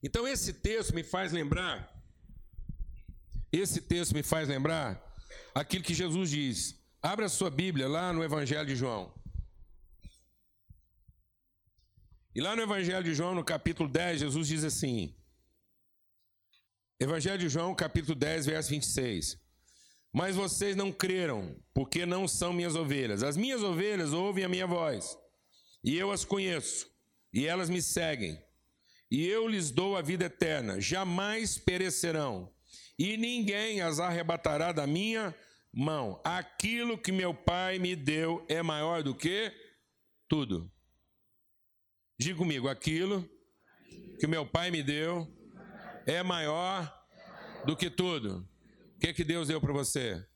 Então 0.03 0.27
esse 0.27 0.51
texto 0.51 0.93
me 0.93 1.01
faz 1.01 1.31
lembrar, 1.31 1.89
esse 3.49 3.79
texto 3.81 4.13
me 4.13 4.21
faz 4.21 4.49
lembrar 4.49 5.01
aquilo 5.55 5.81
que 5.83 5.93
Jesus 5.93 6.29
diz. 6.29 6.75
Abra 7.01 7.27
a 7.27 7.29
sua 7.29 7.49
Bíblia 7.49 7.87
lá 7.87 8.11
no 8.11 8.21
Evangelho 8.21 8.67
de 8.67 8.75
João. 8.75 9.13
E 12.35 12.41
lá 12.41 12.53
no 12.53 12.63
Evangelho 12.63 13.03
de 13.03 13.13
João, 13.13 13.33
no 13.33 13.45
capítulo 13.45 13.87
10, 13.87 14.19
Jesus 14.19 14.47
diz 14.47 14.63
assim: 14.65 15.15
Evangelho 16.99 17.37
de 17.37 17.47
João, 17.47 17.73
capítulo 17.73 18.15
10, 18.15 18.47
verso 18.47 18.69
26. 18.71 19.37
Mas 20.11 20.35
vocês 20.35 20.75
não 20.75 20.91
creram, 20.91 21.55
porque 21.73 22.05
não 22.05 22.27
são 22.27 22.51
minhas 22.51 22.75
ovelhas. 22.75 23.23
As 23.23 23.37
minhas 23.37 23.63
ovelhas 23.63 24.11
ouvem 24.11 24.43
a 24.43 24.49
minha 24.49 24.67
voz, 24.67 25.17
e 25.81 25.95
eu 25.95 26.11
as 26.11 26.25
conheço, 26.25 26.87
e 27.31 27.45
elas 27.47 27.69
me 27.69 27.81
seguem 27.81 28.37
e 29.13 29.27
eu 29.27 29.47
lhes 29.47 29.69
dou 29.69 29.95
a 29.95 30.01
vida 30.01 30.25
eterna, 30.25 30.81
jamais 30.81 31.55
perecerão, 31.55 32.51
e 32.97 33.15
ninguém 33.15 33.79
as 33.79 33.99
arrebatará 33.99 34.71
da 34.71 34.87
minha 34.87 35.35
mão. 35.71 36.19
Aquilo 36.23 36.97
que 36.97 37.11
meu 37.11 37.31
Pai 37.31 37.77
me 37.77 37.95
deu 37.95 38.43
é 38.49 38.63
maior 38.63 39.03
do 39.03 39.13
que 39.13 39.53
tudo. 40.27 40.67
Diga 42.17 42.39
comigo, 42.39 42.67
aquilo 42.67 43.29
que 44.19 44.25
meu 44.25 44.47
Pai 44.47 44.71
me 44.71 44.81
deu 44.81 45.31
é 46.07 46.23
maior 46.23 46.91
do 47.67 47.77
que 47.77 47.91
tudo. 47.91 48.49
O 48.95 48.99
que, 48.99 49.13
que 49.13 49.23
Deus 49.23 49.47
deu 49.47 49.61
para 49.61 49.73
você? 49.73 50.27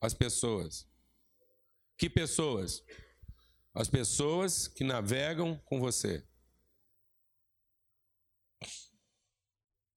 As 0.00 0.14
pessoas. 0.14 0.88
Que 1.98 2.08
pessoas? 2.08 2.84
As 3.74 3.88
pessoas 3.88 4.68
que 4.68 4.84
navegam 4.84 5.60
com 5.64 5.80
você. 5.80 6.24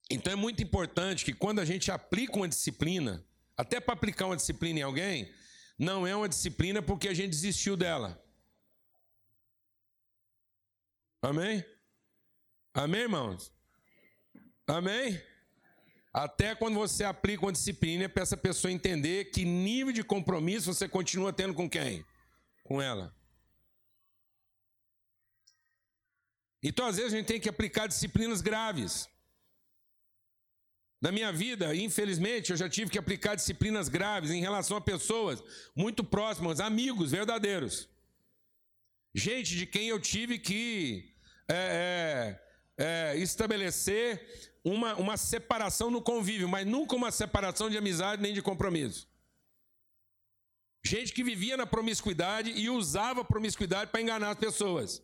Então 0.09 0.33
é 0.33 0.35
muito 0.35 0.63
importante 0.63 1.23
que 1.23 1.33
quando 1.33 1.59
a 1.59 1.65
gente 1.65 1.91
aplica 1.91 2.35
uma 2.35 2.47
disciplina, 2.47 3.23
até 3.55 3.79
para 3.79 3.93
aplicar 3.93 4.25
uma 4.25 4.35
disciplina 4.35 4.79
em 4.79 4.83
alguém, 4.83 5.31
não 5.77 6.05
é 6.07 6.15
uma 6.15 6.27
disciplina 6.27 6.81
porque 6.81 7.07
a 7.07 7.13
gente 7.13 7.29
desistiu 7.29 7.77
dela. 7.77 8.21
Amém? 11.21 11.63
Amém, 12.73 13.01
irmãos? 13.01 13.51
Amém? 14.65 15.21
Até 16.13 16.55
quando 16.55 16.75
você 16.75 17.03
aplica 17.03 17.45
uma 17.45 17.51
disciplina, 17.51 18.05
é 18.05 18.07
para 18.07 18.23
essa 18.23 18.37
pessoa 18.37 18.71
entender 18.71 19.25
que 19.25 19.45
nível 19.45 19.93
de 19.93 20.03
compromisso 20.03 20.73
você 20.73 20.87
continua 20.87 21.31
tendo 21.31 21.53
com 21.53 21.69
quem? 21.69 22.03
Com 22.63 22.81
ela. 22.81 23.15
Então, 26.61 26.85
às 26.85 26.97
vezes, 26.97 27.13
a 27.13 27.17
gente 27.17 27.27
tem 27.27 27.39
que 27.39 27.49
aplicar 27.49 27.87
disciplinas 27.87 28.41
graves. 28.41 29.09
Na 31.01 31.11
minha 31.11 31.31
vida, 31.31 31.73
infelizmente, 31.73 32.51
eu 32.51 32.57
já 32.57 32.67
tive 32.67 32.91
que 32.91 32.97
aplicar 32.97 33.35
disciplinas 33.35 33.87
graves 33.87 34.31
em 34.31 34.41
relação 34.41 34.75
a 34.75 34.81
pessoas 34.81 35.41
muito 35.73 36.03
próximas, 36.03 36.59
amigos 36.59 37.11
verdadeiros. 37.11 37.87
Gente 39.15 39.55
de 39.55 39.65
quem 39.65 39.87
eu 39.87 39.99
tive 39.99 40.37
que 40.37 41.15
é, 41.47 42.37
é, 42.77 43.15
estabelecer 43.17 44.51
uma, 44.63 44.95
uma 44.95 45.15
separação 45.15 45.89
no 45.89 46.01
convívio, 46.01 46.49
mas 46.49 46.67
nunca 46.67 46.95
uma 46.95 47.11
separação 47.11 47.69
de 47.69 47.77
amizade 47.77 48.21
nem 48.21 48.33
de 48.33 48.41
compromisso. 48.41 49.07
Gente 50.83 51.13
que 51.13 51.23
vivia 51.23 51.55
na 51.55 51.65
promiscuidade 51.65 52.51
e 52.51 52.69
usava 52.69 53.21
a 53.21 53.25
promiscuidade 53.25 53.89
para 53.89 54.01
enganar 54.01 54.31
as 54.31 54.37
pessoas. 54.37 55.01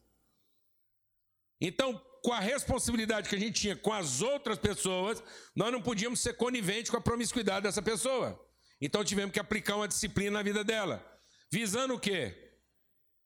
Então, 1.67 1.99
com 2.21 2.31
a 2.31 2.39
responsabilidade 2.39 3.27
que 3.27 3.35
a 3.35 3.39
gente 3.39 3.59
tinha 3.59 3.75
com 3.75 3.91
as 3.91 4.21
outras 4.21 4.59
pessoas, 4.59 5.23
nós 5.55 5.71
não 5.71 5.81
podíamos 5.81 6.19
ser 6.19 6.33
coniventes 6.33 6.91
com 6.91 6.97
a 6.97 7.01
promiscuidade 7.01 7.63
dessa 7.63 7.81
pessoa. 7.81 8.39
Então 8.79 9.03
tivemos 9.03 9.33
que 9.33 9.39
aplicar 9.39 9.75
uma 9.75 9.87
disciplina 9.87 10.29
na 10.37 10.43
vida 10.43 10.63
dela. 10.63 11.03
Visando 11.51 11.95
o 11.95 11.99
quê? 11.99 12.53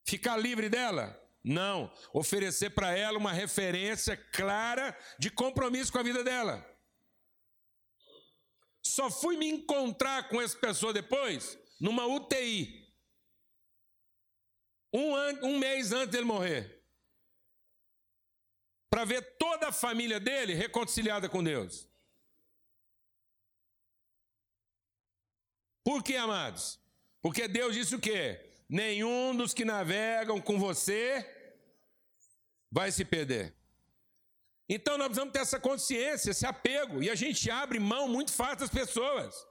Ficar 0.07 0.37
livre 0.37 0.69
dela? 0.69 1.21
Não. 1.43 1.91
Oferecer 2.13 2.69
para 2.69 2.97
ela 2.97 3.17
uma 3.17 3.33
referência 3.33 4.15
clara 4.15 4.97
de 5.17 5.29
compromisso 5.29 5.91
com 5.91 5.99
a 5.99 6.03
vida 6.03 6.23
dela. 6.23 6.65
Só 8.81 9.11
fui 9.11 9.35
me 9.35 9.49
encontrar 9.49 10.29
com 10.29 10.41
essa 10.41 10.57
pessoa 10.57 10.93
depois, 10.93 11.59
numa 11.79 12.05
UTI. 12.05 12.87
Um, 14.93 15.13
an 15.13 15.39
um 15.43 15.59
mês 15.59 15.91
antes 15.91 16.11
dele 16.11 16.25
morrer 16.25 16.78
para 18.89 19.05
ver 19.05 19.21
toda 19.37 19.67
a 19.67 19.71
família 19.71 20.19
dele 20.19 20.53
reconciliada 20.53 21.29
com 21.29 21.43
Deus. 21.43 21.87
Por 25.83 26.03
que, 26.03 26.15
amados? 26.15 26.79
Porque 27.21 27.47
Deus 27.47 27.73
disse 27.73 27.95
o 27.95 27.99
quê? 27.99 28.39
Nenhum 28.67 29.35
dos 29.35 29.53
que 29.53 29.65
navegam 29.65 30.39
com 30.41 30.59
você 30.59 31.25
vai 32.71 32.91
se 32.91 33.03
perder. 33.03 33.55
Então 34.67 34.97
nós 34.97 35.07
precisamos 35.07 35.33
ter 35.33 35.39
essa 35.39 35.59
consciência, 35.59 36.29
esse 36.29 36.45
apego, 36.45 37.01
e 37.01 37.09
a 37.09 37.15
gente 37.15 37.49
abre 37.49 37.79
mão 37.79 38.07
muito 38.07 38.31
fácil 38.31 38.59
das 38.59 38.69
pessoas. 38.69 39.47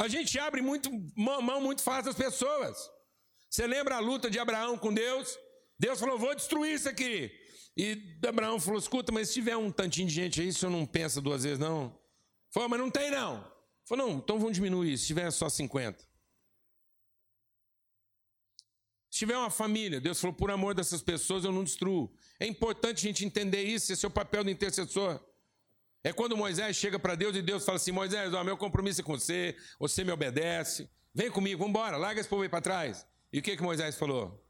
A 0.00 0.08
gente 0.08 0.36
abre 0.40 0.60
muito, 0.60 0.90
mão 1.16 1.60
muito 1.60 1.82
fácil 1.82 2.06
das 2.06 2.16
pessoas. 2.16 2.90
Você 3.48 3.64
lembra 3.66 3.96
a 3.96 4.00
luta 4.00 4.28
de 4.28 4.40
Abraão 4.40 4.76
com 4.76 4.92
Deus? 4.92 5.38
Deus 5.82 5.98
falou: 5.98 6.16
vou 6.16 6.32
destruir 6.32 6.74
isso 6.74 6.88
aqui. 6.88 7.36
E 7.76 8.00
Abraão 8.24 8.60
falou: 8.60 8.78
escuta, 8.78 9.10
mas 9.10 9.28
se 9.28 9.34
tiver 9.34 9.56
um 9.56 9.68
tantinho 9.68 10.06
de 10.06 10.14
gente 10.14 10.40
aí, 10.40 10.48
o 10.48 10.54
senhor 10.54 10.70
não 10.70 10.86
pensa 10.86 11.20
duas 11.20 11.42
vezes, 11.42 11.58
não? 11.58 11.98
Falou, 12.50 12.68
mas 12.68 12.78
não 12.78 12.88
tem 12.88 13.10
não. 13.10 13.44
Falou, 13.84 14.06
não, 14.06 14.18
então 14.18 14.38
vamos 14.38 14.54
diminuir. 14.54 14.96
Se 14.96 15.08
tiver 15.08 15.28
só 15.32 15.48
50. 15.48 15.98
Se 19.10 19.18
tiver 19.18 19.36
uma 19.36 19.50
família, 19.50 20.00
Deus 20.00 20.20
falou, 20.20 20.34
por 20.36 20.52
amor 20.52 20.72
dessas 20.72 21.02
pessoas 21.02 21.44
eu 21.44 21.50
não 21.50 21.64
destruo. 21.64 22.14
É 22.38 22.46
importante 22.46 22.98
a 22.98 23.08
gente 23.08 23.24
entender 23.24 23.64
isso, 23.64 23.92
esse 23.92 24.04
é 24.04 24.08
o 24.08 24.10
papel 24.10 24.44
do 24.44 24.50
intercessor. 24.50 25.20
É 26.04 26.12
quando 26.12 26.36
Moisés 26.36 26.76
chega 26.76 26.98
para 26.98 27.16
Deus 27.16 27.34
e 27.34 27.42
Deus 27.42 27.64
fala 27.64 27.76
assim: 27.76 27.90
Moisés, 27.90 28.32
ó, 28.32 28.44
meu 28.44 28.56
compromisso 28.56 29.00
é 29.00 29.04
com 29.04 29.18
você, 29.18 29.56
você 29.80 30.04
me 30.04 30.12
obedece, 30.12 30.88
vem 31.12 31.30
comigo, 31.30 31.58
vamos 31.58 31.70
embora, 31.70 31.96
larga 31.96 32.20
esse 32.20 32.28
povo 32.28 32.42
aí 32.42 32.48
para 32.48 32.60
trás. 32.60 33.04
E 33.32 33.40
o 33.40 33.42
que, 33.42 33.56
que 33.56 33.62
Moisés 33.62 33.96
falou? 33.96 34.40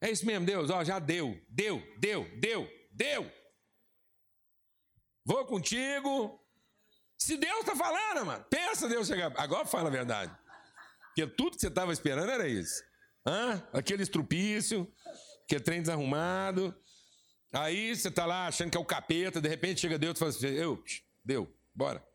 É 0.00 0.10
isso 0.10 0.24
mesmo, 0.24 0.46
Deus, 0.46 0.70
ó, 0.70 0.84
já 0.84 0.98
deu, 0.98 1.40
deu, 1.48 1.82
deu, 1.98 2.28
deu, 2.38 2.70
deu. 2.90 3.32
Vou 5.24 5.44
contigo. 5.44 6.40
Se 7.16 7.36
Deus 7.36 7.60
está 7.60 7.74
falando, 7.74 8.24
mano, 8.24 8.44
pensa 8.48 8.88
Deus 8.88 9.08
chegar. 9.08 9.32
Agora 9.36 9.66
fala 9.66 9.88
a 9.88 9.92
verdade. 9.92 10.32
Porque 11.08 11.26
tudo 11.26 11.56
que 11.56 11.60
você 11.60 11.66
estava 11.66 11.92
esperando 11.92 12.30
era 12.30 12.46
isso. 12.46 12.82
Hã? 13.26 13.62
Aquele 13.72 14.04
estrupício, 14.04 14.90
aquele 15.42 15.60
trem 15.60 15.80
desarrumado. 15.80 16.74
Aí 17.52 17.94
você 17.94 18.08
está 18.08 18.24
lá 18.24 18.46
achando 18.46 18.70
que 18.70 18.76
é 18.76 18.80
o 18.80 18.84
capeta, 18.84 19.40
de 19.40 19.48
repente 19.48 19.80
chega 19.80 19.98
Deus 19.98 20.16
e 20.16 20.18
fala 20.18 20.30
assim: 20.30 20.46
Eu, 20.46 20.82
deu, 21.24 21.52
bora. 21.74 22.06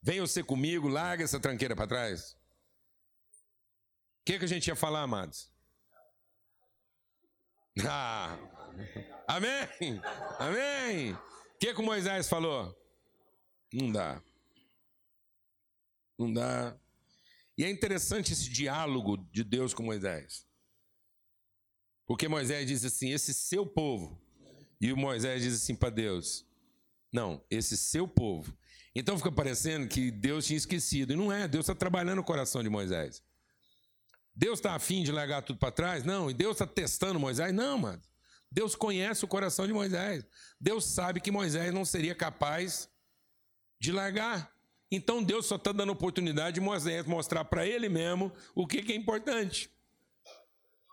Vem 0.00 0.20
você 0.20 0.42
comigo, 0.42 0.86
larga 0.86 1.24
essa 1.24 1.40
tranqueira 1.40 1.74
para 1.74 1.88
trás. 1.88 2.32
O 4.20 4.24
que, 4.24 4.38
que 4.38 4.44
a 4.44 4.48
gente 4.48 4.68
ia 4.68 4.76
falar, 4.76 5.02
amados? 5.02 5.50
Ah, 7.84 8.38
amém? 9.28 10.00
Amém? 10.38 11.12
O 11.12 11.58
que, 11.58 11.74
que 11.74 11.82
Moisés 11.82 12.28
falou? 12.28 12.74
Não 13.72 13.92
dá. 13.92 14.22
Não 16.18 16.32
dá. 16.32 16.78
E 17.58 17.64
é 17.64 17.70
interessante 17.70 18.32
esse 18.32 18.48
diálogo 18.48 19.16
de 19.30 19.44
Deus 19.44 19.74
com 19.74 19.82
Moisés. 19.82 20.46
Porque 22.06 22.28
Moisés 22.28 22.66
diz 22.66 22.84
assim: 22.84 23.10
esse 23.10 23.34
seu 23.34 23.66
povo. 23.66 24.20
E 24.80 24.92
Moisés 24.92 25.42
diz 25.42 25.54
assim 25.54 25.74
para 25.74 25.90
Deus: 25.90 26.46
não, 27.12 27.44
esse 27.50 27.76
seu 27.76 28.06
povo. 28.06 28.56
Então 28.94 29.18
fica 29.18 29.32
parecendo 29.32 29.88
que 29.88 30.10
Deus 30.10 30.46
tinha 30.46 30.56
esquecido. 30.56 31.12
E 31.12 31.16
não 31.16 31.32
é, 31.32 31.46
Deus 31.46 31.64
está 31.64 31.74
trabalhando 31.74 32.20
o 32.20 32.24
coração 32.24 32.62
de 32.62 32.68
Moisés. 32.68 33.22
Deus 34.36 34.58
está 34.58 34.74
afim 34.74 35.02
de 35.02 35.10
largar 35.10 35.40
tudo 35.40 35.58
para 35.58 35.72
trás? 35.72 36.04
Não. 36.04 36.30
E 36.30 36.34
Deus 36.34 36.56
está 36.56 36.66
testando 36.66 37.18
Moisés? 37.18 37.54
Não, 37.54 37.78
mano. 37.78 38.02
Deus 38.52 38.76
conhece 38.76 39.24
o 39.24 39.28
coração 39.28 39.66
de 39.66 39.72
Moisés. 39.72 40.24
Deus 40.60 40.84
sabe 40.84 41.20
que 41.20 41.30
Moisés 41.30 41.72
não 41.72 41.84
seria 41.84 42.14
capaz 42.14 42.88
de 43.80 43.90
largar. 43.92 44.54
Então 44.90 45.22
Deus 45.22 45.46
só 45.46 45.56
está 45.56 45.72
dando 45.72 45.90
oportunidade 45.90 46.56
de 46.56 46.60
Moisés 46.60 47.06
mostrar 47.06 47.44
para 47.46 47.66
ele 47.66 47.88
mesmo 47.88 48.30
o 48.54 48.66
que, 48.66 48.82
que 48.82 48.92
é 48.92 48.96
importante. 48.96 49.70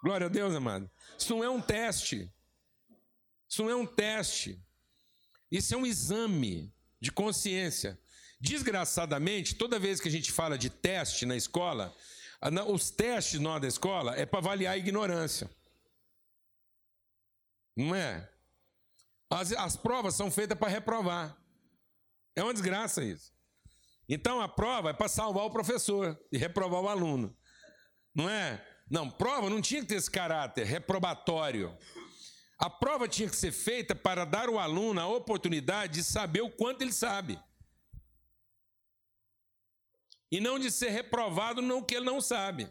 Glória 0.01 0.27
a 0.27 0.29
Deus, 0.29 0.55
amado. 0.55 0.89
Isso 1.17 1.35
não 1.35 1.43
é 1.43 1.49
um 1.49 1.61
teste. 1.61 2.31
Isso 3.47 3.61
não 3.61 3.69
é 3.69 3.75
um 3.75 3.85
teste. 3.85 4.59
Isso 5.51 5.73
é 5.73 5.77
um 5.77 5.85
exame 5.85 6.73
de 6.99 7.11
consciência. 7.11 7.99
Desgraçadamente, 8.39 9.55
toda 9.55 9.79
vez 9.79 10.01
que 10.01 10.07
a 10.07 10.11
gente 10.11 10.31
fala 10.31 10.57
de 10.57 10.69
teste 10.69 11.25
na 11.25 11.35
escola, 11.35 11.95
os 12.67 12.89
testes 12.91 13.39
na 13.39 13.59
da 13.59 13.67
escola 13.67 14.15
é 14.15 14.25
para 14.25 14.39
avaliar 14.39 14.73
a 14.73 14.77
ignorância. 14.77 15.49
Não 17.75 17.95
é? 17.95 18.29
As, 19.29 19.51
as 19.53 19.75
provas 19.75 20.15
são 20.15 20.29
feitas 20.29 20.57
para 20.57 20.67
reprovar. 20.67 21.37
É 22.35 22.43
uma 22.43 22.53
desgraça 22.53 23.03
isso. 23.03 23.31
Então 24.07 24.41
a 24.41 24.47
prova 24.47 24.89
é 24.89 24.93
para 24.93 25.07
salvar 25.07 25.45
o 25.45 25.51
professor 25.51 26.19
e 26.31 26.37
reprovar 26.37 26.81
o 26.81 26.89
aluno. 26.89 27.35
Não 28.13 28.29
é? 28.29 28.63
Não, 28.89 29.09
prova 29.09 29.49
não 29.49 29.61
tinha 29.61 29.81
que 29.81 29.87
ter 29.87 29.95
esse 29.95 30.11
caráter 30.11 30.65
reprobatório. 30.65 31.75
A 32.59 32.69
prova 32.69 33.07
tinha 33.07 33.29
que 33.29 33.35
ser 33.35 33.51
feita 33.51 33.95
para 33.95 34.25
dar 34.25 34.49
ao 34.49 34.59
aluno 34.59 34.99
a 34.99 35.07
oportunidade 35.07 35.93
de 35.93 36.03
saber 36.03 36.41
o 36.41 36.51
quanto 36.51 36.81
ele 36.81 36.93
sabe 36.93 37.39
e 40.33 40.39
não 40.39 40.57
de 40.57 40.71
ser 40.71 40.89
reprovado 40.89 41.61
no 41.61 41.85
que 41.85 41.93
ele 41.93 42.05
não 42.05 42.19
sabe. 42.19 42.67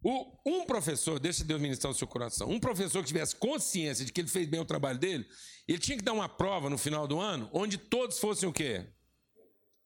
O, 0.00 0.32
um 0.46 0.64
professor, 0.64 1.18
deixa 1.18 1.42
Deus 1.42 1.60
ministrar 1.60 1.90
o 1.90 1.94
seu 1.94 2.06
coração, 2.06 2.48
um 2.48 2.60
professor 2.60 3.02
que 3.02 3.08
tivesse 3.08 3.34
consciência 3.34 4.04
de 4.04 4.12
que 4.12 4.20
ele 4.20 4.28
fez 4.28 4.46
bem 4.46 4.60
o 4.60 4.64
trabalho 4.64 4.96
dele, 4.96 5.28
ele 5.66 5.80
tinha 5.80 5.98
que 5.98 6.04
dar 6.04 6.12
uma 6.12 6.28
prova 6.28 6.70
no 6.70 6.78
final 6.78 7.08
do 7.08 7.18
ano, 7.18 7.50
onde 7.52 7.76
todos 7.76 8.20
fossem 8.20 8.48
o 8.48 8.52
quê? 8.52 8.86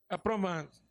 Aprovados. 0.06 0.84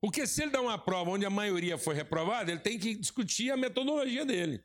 Porque 0.00 0.26
se 0.26 0.42
ele 0.42 0.50
dá 0.50 0.60
uma 0.60 0.76
prova 0.76 1.12
onde 1.12 1.24
a 1.24 1.30
maioria 1.30 1.78
foi 1.78 1.94
reprovada, 1.94 2.50
ele 2.50 2.60
tem 2.60 2.76
que 2.76 2.96
discutir 2.96 3.52
a 3.52 3.56
metodologia 3.56 4.26
dele. 4.26 4.64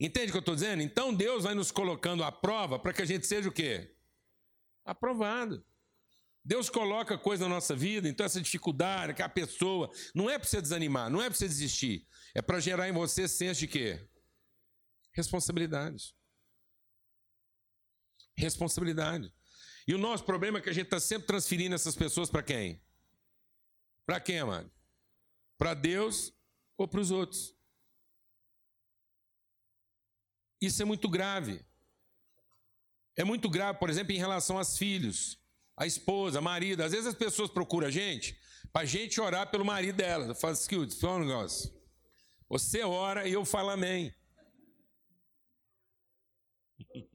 Entende 0.00 0.28
o 0.28 0.30
que 0.30 0.38
eu 0.38 0.40
estou 0.40 0.54
dizendo? 0.54 0.82
Então 0.82 1.12
Deus 1.12 1.44
vai 1.44 1.52
nos 1.54 1.70
colocando 1.70 2.24
à 2.24 2.32
prova 2.32 2.78
para 2.78 2.94
que 2.94 3.02
a 3.02 3.06
gente 3.06 3.26
seja 3.26 3.50
o 3.50 3.52
quê? 3.52 3.94
Aprovado. 4.86 5.62
Deus 6.44 6.68
coloca 6.68 7.16
coisa 7.16 7.44
na 7.44 7.54
nossa 7.54 7.74
vida, 7.76 8.08
então 8.08 8.26
essa 8.26 8.40
dificuldade, 8.40 9.14
que 9.14 9.22
a 9.22 9.28
pessoa, 9.28 9.90
não 10.14 10.28
é 10.28 10.38
para 10.38 10.48
você 10.48 10.60
desanimar, 10.60 11.08
não 11.08 11.22
é 11.22 11.28
para 11.28 11.38
você 11.38 11.46
desistir, 11.46 12.06
é 12.34 12.42
para 12.42 12.58
gerar 12.58 12.88
em 12.88 12.92
você 12.92 13.28
senso 13.28 13.60
de 13.60 13.68
quê? 13.68 14.08
Responsabilidade. 15.12 16.16
Responsabilidade. 18.36 19.32
E 19.86 19.94
o 19.94 19.98
nosso 19.98 20.24
problema 20.24 20.58
é 20.58 20.60
que 20.60 20.70
a 20.70 20.72
gente 20.72 20.86
está 20.86 20.98
sempre 20.98 21.28
transferindo 21.28 21.74
essas 21.74 21.94
pessoas 21.94 22.28
para 22.28 22.42
quem? 22.42 22.82
Para 24.04 24.20
quem, 24.20 24.40
amado? 24.40 24.70
Para 25.56 25.74
Deus 25.74 26.32
ou 26.76 26.88
para 26.88 27.00
os 27.00 27.12
outros? 27.12 27.54
Isso 30.60 30.82
é 30.82 30.84
muito 30.84 31.08
grave. 31.08 31.64
É 33.16 33.22
muito 33.22 33.48
grave, 33.48 33.78
por 33.78 33.90
exemplo, 33.90 34.12
em 34.12 34.18
relação 34.18 34.58
aos 34.58 34.76
filhos 34.76 35.41
a 35.76 35.86
esposa, 35.86 36.40
marido. 36.40 36.82
Às 36.82 36.92
vezes 36.92 37.06
as 37.06 37.14
pessoas 37.14 37.50
procuram 37.50 37.88
a 37.88 37.90
gente 37.90 38.38
para 38.72 38.82
a 38.82 38.86
gente 38.86 39.20
orar 39.20 39.50
pelo 39.50 39.64
marido 39.64 39.96
delas. 39.96 40.28
Eu 40.28 40.34
falo 40.34 40.52
assim, 40.52 40.90
só 40.90 41.16
um 41.16 41.20
negócio. 41.20 41.72
Você 42.48 42.82
ora 42.82 43.26
e 43.26 43.32
eu 43.32 43.44
falo 43.44 43.70
amém. 43.70 44.14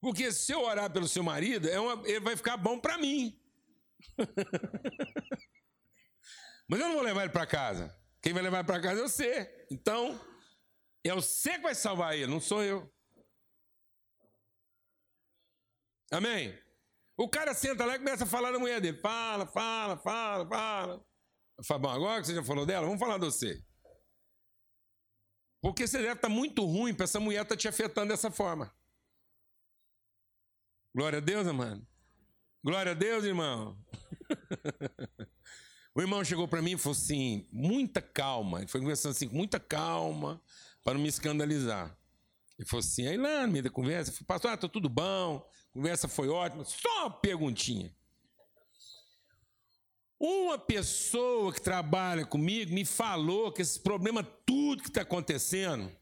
Porque 0.00 0.30
se 0.32 0.52
eu 0.52 0.62
orar 0.62 0.92
pelo 0.92 1.08
seu 1.08 1.22
marido, 1.22 1.68
é 1.68 1.80
uma, 1.80 2.06
ele 2.06 2.20
vai 2.20 2.36
ficar 2.36 2.56
bom 2.56 2.78
para 2.78 2.98
mim. 2.98 3.40
Mas 6.68 6.80
eu 6.80 6.88
não 6.88 6.94
vou 6.94 7.04
levar 7.04 7.22
ele 7.22 7.32
para 7.32 7.46
casa. 7.46 7.94
Quem 8.20 8.32
vai 8.32 8.42
levar 8.42 8.64
para 8.64 8.80
casa 8.80 9.00
é 9.00 9.02
você. 9.02 9.66
Então, 9.70 10.20
é 11.02 11.12
você 11.12 11.52
que 11.52 11.62
vai 11.62 11.74
salvar 11.74 12.14
ele, 12.16 12.26
não 12.26 12.40
sou 12.40 12.62
eu. 12.62 12.90
Amém? 16.10 16.63
O 17.16 17.28
cara 17.28 17.54
senta 17.54 17.84
lá 17.84 17.94
e 17.94 17.98
começa 17.98 18.24
a 18.24 18.26
falar 18.26 18.50
da 18.50 18.58
mulher 18.58 18.80
dele. 18.80 18.98
Fala, 19.00 19.46
fala, 19.46 19.96
fala, 19.98 20.48
fala. 20.48 21.04
Bom, 21.78 21.88
agora 21.88 22.20
que 22.20 22.26
você 22.26 22.34
já 22.34 22.42
falou 22.42 22.66
dela, 22.66 22.86
vamos 22.86 22.98
falar 22.98 23.18
de 23.18 23.26
você. 23.26 23.64
Porque 25.60 25.86
você 25.86 25.98
deve 25.98 26.14
estar 26.14 26.28
muito 26.28 26.64
ruim 26.64 26.92
para 26.92 27.04
essa 27.04 27.20
mulher 27.20 27.42
estar 27.42 27.56
te 27.56 27.68
afetando 27.68 28.08
dessa 28.08 28.30
forma. 28.30 28.74
Glória 30.94 31.18
a 31.18 31.22
Deus, 31.22 31.46
mano. 31.52 31.86
Glória 32.62 32.92
a 32.92 32.94
Deus, 32.94 33.24
irmão. 33.24 33.78
o 35.94 36.00
irmão 36.00 36.24
chegou 36.24 36.48
para 36.48 36.60
mim 36.60 36.72
e 36.72 36.78
falou 36.78 36.96
assim: 36.96 37.48
muita 37.52 38.02
calma. 38.02 38.58
Ele 38.58 38.68
foi 38.68 38.80
conversando 38.80 39.12
assim, 39.12 39.28
com 39.28 39.36
muita 39.36 39.60
calma, 39.60 40.42
para 40.82 40.94
não 40.94 41.00
me 41.00 41.08
escandalizar. 41.08 41.96
Ele 42.58 42.68
falou 42.68 42.80
assim: 42.80 43.06
aí 43.06 43.16
lá 43.16 43.46
no 43.46 43.52
meio 43.52 43.64
da 43.64 43.70
conversa, 43.70 44.10
eu 44.10 44.14
falei, 44.14 44.26
pastor, 44.26 44.50
ah, 44.50 44.56
tá 44.56 44.68
tudo 44.68 44.88
bom, 44.88 45.46
conversa 45.74 46.06
foi 46.06 46.28
ótima, 46.28 46.64
só 46.64 47.00
uma 47.00 47.10
perguntinha. 47.10 47.94
Uma 50.18 50.56
pessoa 50.56 51.52
que 51.52 51.60
trabalha 51.60 52.24
comigo 52.24 52.72
me 52.72 52.84
falou 52.84 53.52
que 53.52 53.60
esse 53.60 53.78
problema, 53.80 54.22
tudo 54.22 54.82
que 54.82 54.88
está 54.88 55.02
acontecendo, 55.02 55.94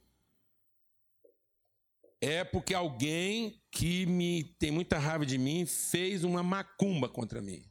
é 2.20 2.44
porque 2.44 2.74
alguém 2.74 3.60
que 3.70 4.06
me 4.06 4.44
tem 4.44 4.70
muita 4.70 4.98
raiva 4.98 5.26
de 5.26 5.38
mim 5.38 5.66
fez 5.66 6.22
uma 6.22 6.42
macumba 6.42 7.08
contra 7.08 7.40
mim. 7.40 7.68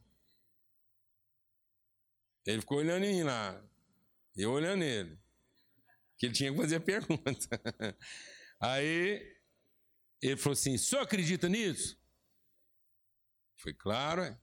Ele 2.46 2.60
ficou 2.60 2.80
olhando 2.80 3.06
em 3.06 3.18
mim 3.18 3.24
lá, 3.24 3.64
eu 4.36 4.52
olhando 4.52 4.84
ele, 4.84 5.18
que 6.18 6.26
ele 6.26 6.34
tinha 6.34 6.52
que 6.52 6.58
fazer 6.58 6.78
a 6.78 6.82
pergunta. 6.82 7.62
Aí 8.60 9.31
ele 10.22 10.38
falou 10.38 10.54
assim: 10.54 10.78
senhor 10.78 11.02
acredita 11.02 11.50
nisso? 11.50 12.00
Foi 13.58 13.74
claro, 13.74 14.22
é. 14.22 14.38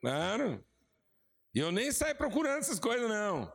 Claro. 0.00 0.64
E 1.54 1.58
eu 1.58 1.72
nem 1.72 1.90
saio 1.90 2.14
procurando 2.14 2.58
essas 2.58 2.78
coisas, 2.78 3.08
não. 3.08 3.52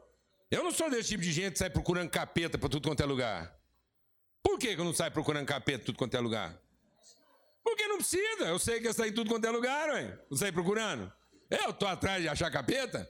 Eu 0.49 0.63
não 0.63 0.71
sou 0.71 0.89
desse 0.89 1.09
tipo 1.09 1.23
de 1.23 1.31
gente 1.31 1.53
que 1.53 1.59
sai 1.59 1.69
procurando 1.69 2.09
capeta 2.09 2.57
para 2.57 2.67
tudo 2.67 2.87
quanto 2.87 3.01
é 3.01 3.05
lugar. 3.05 3.57
Por 4.43 4.57
que, 4.57 4.75
que 4.75 4.81
eu 4.81 4.85
não 4.85 4.93
saio 4.93 5.11
procurando 5.11 5.45
capeta 5.45 5.79
para 5.79 5.85
tudo 5.85 5.97
quanto 5.97 6.17
é 6.17 6.19
lugar? 6.19 6.59
Porque 7.63 7.87
não 7.87 7.97
precisa. 7.97 8.43
Eu 8.45 8.59
sei 8.59 8.81
que 8.81 8.87
eu 8.87 8.93
saio 8.93 9.13
tudo 9.13 9.29
quanto 9.29 9.45
é 9.45 9.51
lugar, 9.51 9.89
ué. 9.89 10.19
Não 10.29 10.37
saio 10.37 10.51
procurando. 10.51 11.11
Eu 11.49 11.71
tô 11.73 11.85
atrás 11.85 12.21
de 12.21 12.27
achar 12.27 12.51
capeta? 12.51 13.09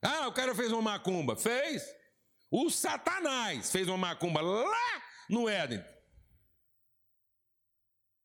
Ah, 0.00 0.28
o 0.28 0.32
cara 0.32 0.54
fez 0.54 0.70
uma 0.70 0.82
macumba. 0.82 1.36
Fez. 1.36 1.84
O 2.50 2.70
Satanás 2.70 3.70
fez 3.70 3.88
uma 3.88 3.98
macumba 3.98 4.40
lá 4.40 5.02
no 5.28 5.48
Éden. 5.48 5.84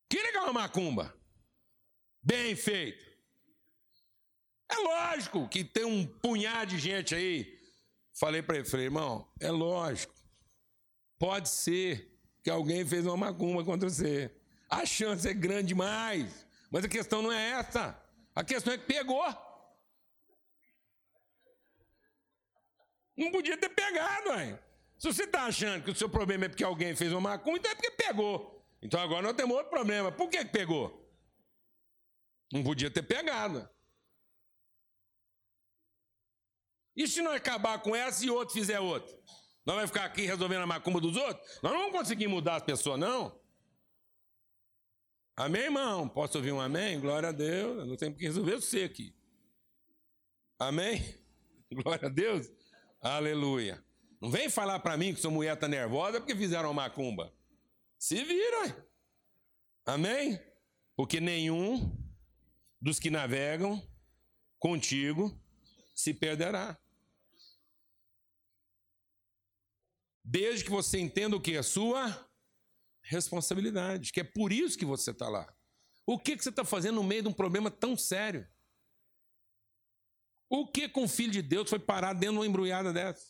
Que 0.10 0.22
legal 0.22 0.44
uma 0.46 0.62
macumba. 0.62 1.16
Bem 2.22 2.56
feito. 2.56 3.04
É 4.70 4.76
lógico 4.76 5.48
que 5.50 5.64
tem 5.64 5.86
um 5.86 6.06
punhado 6.06 6.72
de 6.72 6.80
gente 6.80 7.16
aí. 7.16 7.60
Falei 8.14 8.42
para 8.42 8.58
ele, 8.58 8.66
falei, 8.66 8.86
irmão, 8.86 9.30
é 9.40 9.50
lógico. 9.50 10.14
Pode 11.18 11.50
ser 11.50 12.20
que 12.44 12.50
alguém 12.50 12.86
fez 12.86 13.06
uma 13.06 13.18
macumba 13.18 13.64
contra 13.64 13.90
você. 13.90 14.34
A 14.70 14.86
chance 14.86 15.28
é 15.28 15.34
grande 15.34 15.70
demais. 15.70 16.46
Mas 16.70 16.86
a 16.86 16.90
questão 16.90 17.22
não 17.22 17.32
é 17.32 17.52
essa. 17.52 18.00
A 18.34 18.44
questão 18.44 18.74
é 18.74 18.78
que 18.78 18.86
pegou. 18.86 19.24
Não 23.22 23.32
podia 23.32 23.56
ter 23.56 23.70
pegado, 23.70 24.32
hein? 24.42 24.58
Se 24.98 25.08
você 25.08 25.26
está 25.26 25.44
achando 25.44 25.84
que 25.84 25.92
o 25.92 25.96
seu 25.96 26.10
problema 26.10 26.46
é 26.46 26.50
porque 26.50 26.64
alguém 26.64 26.96
fez 26.96 27.12
uma 27.12 27.22
macumba, 27.22 27.60
então 27.60 27.72
é 27.72 27.76
porque 27.76 27.92
pegou. 27.92 28.66
Então 28.82 29.00
agora 29.00 29.22
nós 29.22 29.36
temos 29.36 29.56
outro 29.56 29.70
problema. 29.70 30.12
Por 30.12 30.28
que 30.28 30.44
pegou? 30.44 31.08
Não 32.52 32.64
podia 32.64 32.90
ter 32.90 33.04
pegado. 33.04 33.70
E 36.96 37.08
se 37.08 37.22
nós 37.22 37.36
acabar 37.36 37.80
com 37.84 37.96
essa 37.96 38.26
e 38.26 38.30
outro 38.32 38.56
fizer 38.56 38.80
outra? 38.80 39.14
Nós 39.64 39.76
vamos 39.76 39.92
ficar 39.92 40.06
aqui 40.06 40.24
resolvendo 40.24 40.64
a 40.64 40.68
macumba 40.68 41.00
dos 41.00 41.16
outros? 41.16 41.60
Nós 41.62 41.72
não 41.72 41.80
vamos 41.80 42.00
conseguir 42.00 42.28
mudar 42.28 42.56
as 42.56 42.64
pessoas, 42.64 43.00
não. 43.00 43.40
Amém, 45.36 45.62
irmão? 45.62 46.10
Posso 46.10 46.40
ouvir 46.40 46.52
um 46.52 46.60
amém? 46.60 47.00
Glória 47.00 47.30
a 47.30 47.32
Deus. 47.32 47.78
Eu 47.78 47.86
não 47.86 47.96
tenho 47.96 48.16
que 48.16 48.24
resolver 48.24 48.56
você 48.56 48.84
aqui. 48.84 49.16
Amém? 50.58 51.24
Glória 51.72 52.08
a 52.08 52.12
Deus. 52.12 52.52
Aleluia. 53.02 53.84
Não 54.22 54.30
vem 54.30 54.48
falar 54.48 54.80
para 54.80 54.96
mim 54.96 55.12
que 55.14 55.20
sua 55.20 55.32
mulher 55.32 55.56
está 55.56 55.68
nervosa 55.68 56.20
porque 56.20 56.36
fizeram 56.36 56.72
macumba. 56.72 57.34
Se 57.98 58.24
viram. 58.24 58.86
Amém? 59.86 60.40
Porque 60.96 61.20
nenhum 61.20 61.98
dos 62.80 63.00
que 63.00 63.10
navegam 63.10 63.82
contigo 64.60 65.36
se 65.96 66.14
perderá. 66.14 66.80
Desde 70.24 70.64
que 70.64 70.70
você 70.70 71.00
entenda 71.00 71.36
o 71.36 71.42
que 71.42 71.56
é 71.56 71.64
sua 71.64 72.30
responsabilidade, 73.02 74.12
que 74.14 74.20
é 74.20 74.24
por 74.24 74.54
isso 74.54 74.78
que 74.78 74.86
você 74.86 75.10
está 75.10 75.28
lá. 75.28 75.52
O 76.06 76.20
que, 76.20 76.38
que 76.38 76.44
você 76.44 76.50
está 76.50 76.64
fazendo 76.64 76.96
no 76.96 77.04
meio 77.04 77.24
de 77.24 77.28
um 77.28 77.34
problema 77.34 77.72
tão 77.72 77.98
sério? 77.98 78.48
O 80.54 80.68
que 80.68 80.90
com 80.90 81.06
o 81.06 81.08
filho 81.08 81.32
de 81.32 81.42
Deus 81.42 81.70
foi 81.70 81.80
parar 81.80 82.12
dentro 82.12 82.34
de 82.34 82.40
uma 82.40 82.46
embrulhada 82.46 82.92
dessa? 82.92 83.26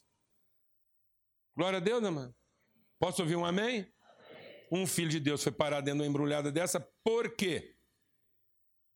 Glória 1.56 1.78
a 1.78 1.80
Deus, 1.80 2.04
irmão. 2.04 2.34
Posso 3.00 3.22
ouvir 3.22 3.36
um 3.36 3.46
amém? 3.46 3.82
amém? 3.82 4.68
Um 4.72 4.88
filho 4.88 5.10
de 5.10 5.20
Deus 5.20 5.44
foi 5.44 5.52
parar 5.52 5.82
dentro 5.82 6.00
de 6.00 6.04
uma 6.04 6.10
embrulhada 6.10 6.52
dessa, 6.52 6.80
por 7.04 7.36
quê? 7.36 7.76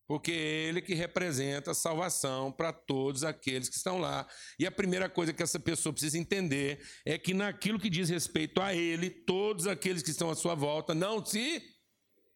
Porque 0.08 0.32
ele 0.32 0.82
que 0.82 0.96
representa 0.96 1.70
a 1.70 1.76
salvação 1.76 2.52
para 2.52 2.74
todos 2.74 3.24
aqueles 3.24 3.70
que 3.70 3.78
estão 3.78 4.00
lá. 4.00 4.28
E 4.58 4.66
a 4.66 4.72
primeira 4.72 5.08
coisa 5.08 5.32
que 5.32 5.44
essa 5.44 5.60
pessoa 5.60 5.94
precisa 5.94 6.18
entender 6.18 6.84
é 7.06 7.20
que 7.20 7.32
naquilo 7.32 7.80
que 7.80 7.92
diz 7.92 8.10
respeito 8.10 8.60
a 8.60 8.74
ele, 8.74 9.12
todos 9.12 9.68
aqueles 9.68 10.02
que 10.02 10.10
estão 10.10 10.32
à 10.32 10.36
sua 10.36 10.56
volta 10.56 10.96
não 10.96 11.24
se 11.24 11.62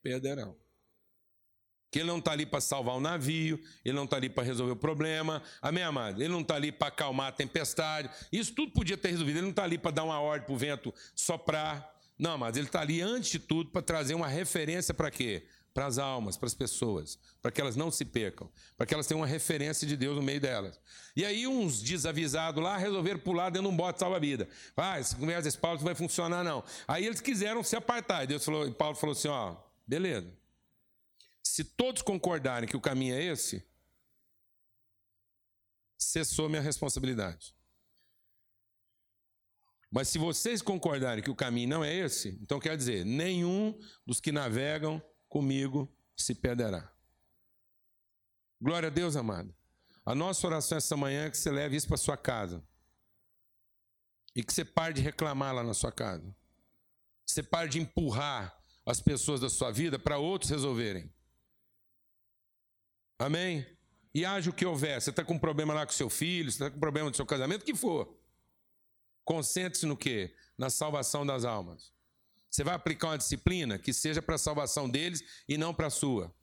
perderão. 0.04 0.56
Que 1.92 2.00
ele 2.00 2.08
não 2.08 2.20
está 2.20 2.32
ali 2.32 2.46
para 2.46 2.62
salvar 2.62 2.96
o 2.96 3.00
navio, 3.00 3.60
ele 3.84 3.96
não 3.96 4.04
está 4.04 4.18
ali 4.18 4.30
para 4.30 4.44
resolver 4.44 4.74
o 4.74 4.76
problema. 4.76 5.42
Amém, 5.62 5.84
amado? 5.84 6.22
Ele 6.22 6.30
não 6.30 6.42
está 6.42 6.56
ali 6.56 6.72
para 6.72 6.90
acalmar 6.90 7.28
a 7.28 7.32
tempestade. 7.32 8.10
Isso 8.32 8.54
tudo 8.54 8.72
podia 8.72 8.98
ter 8.98 9.10
resolvido. 9.10 9.38
Ele 9.38 9.44
não 9.44 9.50
está 9.50 9.64
ali 9.64 9.78
para 9.78 9.92
dar 9.92 10.04
uma 10.04 10.20
ordem 10.20 10.46
para 10.46 10.54
o 10.54 10.58
vento 10.58 10.94
soprar. 11.16 12.00
Não, 12.18 12.38
mas 12.38 12.58
ele 12.58 12.68
está 12.68 12.82
ali, 12.82 13.02
antes 13.02 13.32
de 13.32 13.40
tudo, 13.40 13.72
para 13.72 13.82
trazer 13.82 14.14
uma 14.14 14.28
referência 14.28 14.94
para 14.94 15.10
quê? 15.10 15.48
Para 15.74 15.86
as 15.86 15.98
almas, 15.98 16.36
para 16.36 16.48
as 16.48 16.54
pessoas, 16.54 17.18
para 17.42 17.50
que 17.50 17.62
elas 17.62 17.78
não 17.78 17.90
se 17.90 18.04
percam, 18.04 18.50
para 18.76 18.86
que 18.86 18.94
elas 18.94 19.08
tenham 19.08 19.22
uma 19.22 19.28
referência 19.28 19.88
de 19.88 19.96
Deus 19.96 20.18
no 20.18 20.22
meio 20.22 20.42
delas. 20.42 20.78
E 21.16 21.24
aí, 21.24 21.48
uns 21.48 21.82
desavisados 21.82 22.62
lá 22.62 22.76
resolveram 22.76 23.20
pular 23.20 23.50
dentro 23.50 23.70
de 23.70 23.74
um 23.74 23.78
bote 23.78 24.00
salva-vida. 24.00 24.50
Ah, 24.76 25.00
essa 25.00 25.16
conversa 25.16 25.44
desse 25.44 25.58
Paulo 25.58 25.78
não 25.78 25.86
vai 25.86 25.96
funcionar, 25.96 26.44
não. 26.44 26.64
Aí 26.88 27.06
eles 27.06 27.22
quiseram 27.22 27.64
se 27.64 27.76
apartar. 27.76 28.26
E 28.26 28.28
Deus 28.28 28.44
falou, 28.44 28.68
e 28.68 28.72
Paulo 28.72 28.96
falou 28.96 29.14
assim: 29.14 29.30
ó, 29.30 29.56
beleza. 29.88 30.39
Se 31.60 31.66
todos 31.66 32.02
concordarem 32.02 32.70
que 32.70 32.78
o 32.78 32.80
caminho 32.80 33.14
é 33.14 33.22
esse, 33.22 33.68
cessou 35.98 36.48
minha 36.48 36.62
responsabilidade. 36.62 37.54
Mas 39.92 40.08
se 40.08 40.18
vocês 40.18 40.62
concordarem 40.62 41.22
que 41.22 41.30
o 41.30 41.36
caminho 41.36 41.68
não 41.68 41.84
é 41.84 41.94
esse, 41.94 42.30
então 42.42 42.62
quer 42.62 42.78
dizer, 42.78 43.04
nenhum 43.04 43.78
dos 44.08 44.22
que 44.22 44.32
navegam 44.32 45.04
comigo 45.28 45.94
se 46.16 46.34
perderá. 46.34 46.90
Glória 48.62 48.88
a 48.88 48.90
Deus, 48.90 49.18
amado. 49.18 49.54
A 50.06 50.16
nossa 50.16 50.48
oração 50.48 50.78
essa 50.78 50.96
manhã 50.96 51.26
é 51.26 51.30
que 51.30 51.38
você 51.38 51.52
leve 51.52 51.76
isso 51.76 51.90
para 51.90 51.98
sua 51.98 52.16
casa. 52.16 52.66
E 54.34 54.42
que 54.42 54.54
você 54.54 54.64
pare 54.64 54.94
de 54.94 55.02
reclamar 55.02 55.54
lá 55.54 55.62
na 55.62 55.74
sua 55.74 55.92
casa. 55.92 56.34
Você 57.26 57.44
pare 57.44 57.68
de 57.68 57.80
empurrar 57.80 58.58
as 58.86 59.02
pessoas 59.02 59.42
da 59.42 59.50
sua 59.50 59.72
vida 59.72 60.00
para 60.00 60.18
outros 60.18 60.50
resolverem. 60.50 61.14
Amém? 63.20 63.68
E 64.14 64.26
haja 64.26 64.50
o 64.50 64.54
que 64.54 64.66
houver. 64.66 65.00
Você 65.00 65.10
está 65.10 65.26
com 65.26 65.34
um 65.34 65.40
problema 65.40 65.74
lá 65.74 65.86
com 65.86 65.92
seu 65.92 66.10
filho, 66.10 66.50
você 66.50 66.56
está 66.56 66.72
com 66.72 66.78
um 66.78 66.80
problema 66.80 67.10
no 67.10 67.16
seu 67.16 67.26
casamento, 67.26 67.62
o 67.62 67.66
que 67.66 67.76
for. 67.76 68.18
Concentre-se 69.26 69.86
no 69.86 69.98
quê? 69.98 70.34
Na 70.58 70.70
salvação 70.70 71.26
das 71.26 71.44
almas. 71.44 71.92
Você 72.50 72.64
vai 72.64 72.74
aplicar 72.74 73.10
uma 73.10 73.18
disciplina 73.18 73.78
que 73.78 73.94
seja 73.94 74.22
para 74.22 74.36
a 74.36 74.40
salvação 74.40 74.90
deles 74.90 75.24
e 75.48 75.58
não 75.58 75.74
para 75.74 75.88
a 75.88 75.92
sua. 75.92 76.34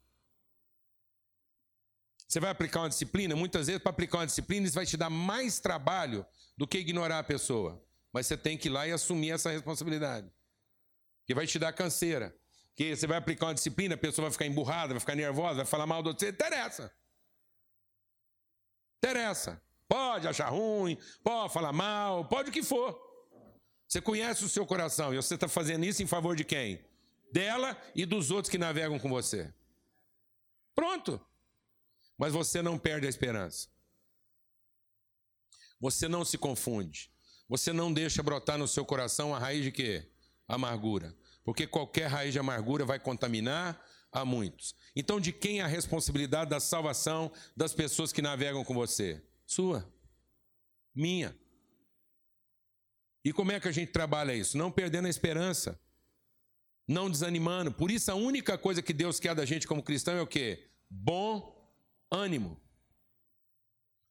Você 2.29 2.39
vai 2.39 2.51
aplicar 2.51 2.81
uma 2.81 2.89
disciplina, 2.89 3.35
muitas 3.35 3.69
vezes, 3.69 3.83
para 3.83 3.91
aplicar 3.91 4.19
uma 4.19 4.27
disciplina, 4.27 4.67
isso 4.67 4.75
vai 4.75 4.87
te 4.87 4.97
dar 4.97 5.11
mais 5.11 5.59
trabalho 5.59 6.27
do 6.57 6.67
que 6.67 6.79
ignorar 6.79 7.21
a 7.21 7.25
pessoa. 7.25 7.83
Mas 8.12 8.27
você 8.27 8.37
tem 8.37 8.57
que 8.57 8.69
ir 8.69 8.71
lá 8.71 8.87
e 8.87 8.93
assumir 8.93 9.31
essa 9.31 9.51
responsabilidade. 9.51 10.31
Que 11.25 11.35
vai 11.35 11.47
te 11.47 11.59
dar 11.59 11.73
canseira 11.73 12.37
que 12.77 12.95
você 12.95 13.07
vai 13.07 13.17
aplicar 13.17 13.47
uma 13.47 13.55
disciplina, 13.55 13.95
a 13.95 13.99
pessoa 13.99 14.25
vai 14.27 14.33
ficar 14.33 14.47
emburrada, 14.47 14.93
vai 14.93 15.01
ficar 15.01 15.15
nervosa, 15.15 15.57
vai 15.57 15.65
falar 15.65 15.87
mal 15.87 16.03
do 16.03 16.09
outro, 16.09 16.25
você 16.25 16.31
interessa. 16.31 16.93
Interessa. 18.99 19.62
Pode 19.89 20.29
achar 20.29 20.51
ruim, 20.51 20.99
pode 21.25 21.53
falar 21.53 21.73
mal, 21.73 22.29
pode 22.29 22.51
o 22.51 22.53
que 22.53 22.62
for. 22.62 23.01
Você 23.89 24.01
conhece 24.01 24.45
o 24.45 24.49
seu 24.49 24.67
coração 24.67 25.15
e 25.15 25.17
você 25.17 25.37
está 25.37 25.49
fazendo 25.49 25.85
isso 25.87 26.03
em 26.03 26.07
favor 26.07 26.37
de 26.37 26.45
quem? 26.45 26.85
Dela 27.33 27.81
e 27.95 28.05
dos 28.05 28.31
outros 28.31 28.51
que 28.51 28.59
navegam 28.59 28.99
com 28.99 29.09
você. 29.09 29.53
Pronto. 30.75 31.19
Mas 32.19 32.33
você 32.33 32.61
não 32.61 32.79
perde 32.79 33.07
a 33.07 33.11
esperança. 33.11 33.69
Você 35.81 36.09
não 36.09 36.25
se 36.25 36.37
confunde. 36.37 37.11
Você 37.49 37.73
não 37.73 37.93
deixa 37.93 38.23
brotar 38.23 38.59
no 38.59 38.67
seu 38.67 38.85
coração 38.85 39.35
a 39.35 39.39
raiz 39.39 39.62
de 39.62 39.71
quê? 39.71 40.11
Amargura. 40.49 41.17
Porque 41.46 41.64
qualquer 41.64 42.09
raiz 42.09 42.32
de 42.32 42.40
amargura 42.40 42.85
vai 42.85 42.98
contaminar 42.98 43.80
a 44.11 44.24
muitos. 44.24 44.74
Então, 44.96 45.20
de 45.20 45.32
quem 45.32 45.61
é 45.61 45.62
a 45.62 45.68
responsabilidade 45.68 46.50
da 46.50 46.59
salvação 46.59 47.30
das 47.56 47.72
pessoas 47.72 48.12
que 48.12 48.20
navegam 48.20 48.64
com 48.64 48.74
você? 48.74 49.24
Sua. 49.46 49.88
Minha. 50.92 51.38
E 53.24 53.32
como 53.32 53.52
é 53.52 53.61
que 53.61 53.68
a 53.68 53.72
gente 53.72 53.92
trabalha 53.92 54.35
isso? 54.35 54.59
Não 54.59 54.72
perdendo 54.72 55.06
a 55.06 55.09
esperança. 55.09 55.80
Não 56.88 57.09
desanimando. 57.09 57.70
Por 57.70 57.92
isso, 57.92 58.11
a 58.11 58.16
única 58.16 58.59
coisa 58.59 58.82
que 58.82 58.92
Deus 58.92 59.20
quer 59.20 59.37
da 59.37 59.44
gente 59.44 59.68
como 59.68 59.85
cristão 59.85 60.16
é 60.16 60.20
o 60.20 60.26
quê? 60.26 60.68
Bom 60.90 61.72
ânimo. 62.11 62.61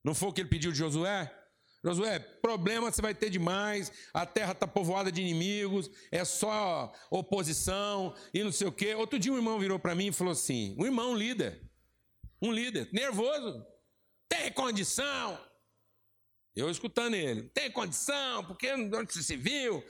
Não 0.06 0.16
foi 0.16 0.30
o 0.30 0.34
que 0.34 0.40
ele 0.40 0.50
pediu 0.50 0.72
de 0.72 0.78
Josué? 0.78 1.36
Josué, 1.86 2.18
problema 2.18 2.92
você 2.92 3.00
vai 3.00 3.14
ter 3.14 3.30
demais, 3.30 3.92
a 4.12 4.26
terra 4.26 4.54
está 4.54 4.66
povoada 4.66 5.12
de 5.12 5.22
inimigos, 5.22 5.88
é 6.12 6.26
só 6.26 6.92
oposição 7.12 8.16
e 8.34 8.44
não 8.44 8.52
sei 8.52 8.66
o 8.66 8.72
quê. 8.72 8.96
Outro 8.96 9.20
dia 9.20 9.32
um 9.32 9.36
irmão 9.36 9.60
virou 9.60 9.78
para 9.78 9.94
mim 9.94 10.08
e 10.08 10.12
falou 10.12 10.34
assim: 10.34 10.76
um 10.80 10.86
irmão 10.86 11.12
um 11.12 11.16
líder, 11.16 11.62
um 12.42 12.52
líder, 12.52 12.90
nervoso, 12.92 13.64
tem 14.28 14.52
condição. 14.52 15.40
Eu 16.56 16.72
escutando 16.72 17.14
ele, 17.14 17.44
tem 17.50 17.70
condição, 17.70 18.44
porque 18.46 18.72
onde 18.74 19.14
você 19.14 19.22
se 19.22 19.38
viu? 19.38 19.84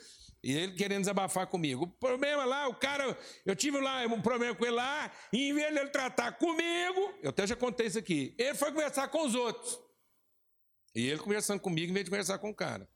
E 0.44 0.52
ele 0.52 0.74
querendo 0.74 1.00
desabafar 1.00 1.48
comigo. 1.48 1.86
O 1.86 1.88
problema 1.88 2.44
lá, 2.44 2.68
o 2.68 2.76
cara, 2.76 3.18
eu 3.46 3.56
tive 3.56 3.80
lá 3.80 4.06
um 4.06 4.22
problema 4.22 4.54
com 4.54 4.66
ele 4.66 4.76
lá, 4.76 5.10
e 5.32 5.50
em 5.50 5.54
vez 5.54 5.74
de 5.74 5.80
ele 5.80 5.90
tratar 5.92 6.34
comigo, 6.34 7.14
eu 7.24 7.30
até 7.30 7.48
já 7.48 7.56
contei 7.56 7.88
isso 7.88 8.00
aqui, 8.00 8.36
ele 8.38 8.54
foi 8.54 8.74
conversar 8.74 9.08
com 9.08 9.26
os 9.26 9.34
outros. 9.34 9.85
E 10.96 11.08
ele 11.10 11.20
conversando 11.20 11.60
comigo 11.60 11.92
em 11.92 11.94
vez 11.94 12.06
de 12.06 12.10
conversar 12.10 12.40
com 12.40 12.50
o 12.50 12.56
cara. 12.56 12.90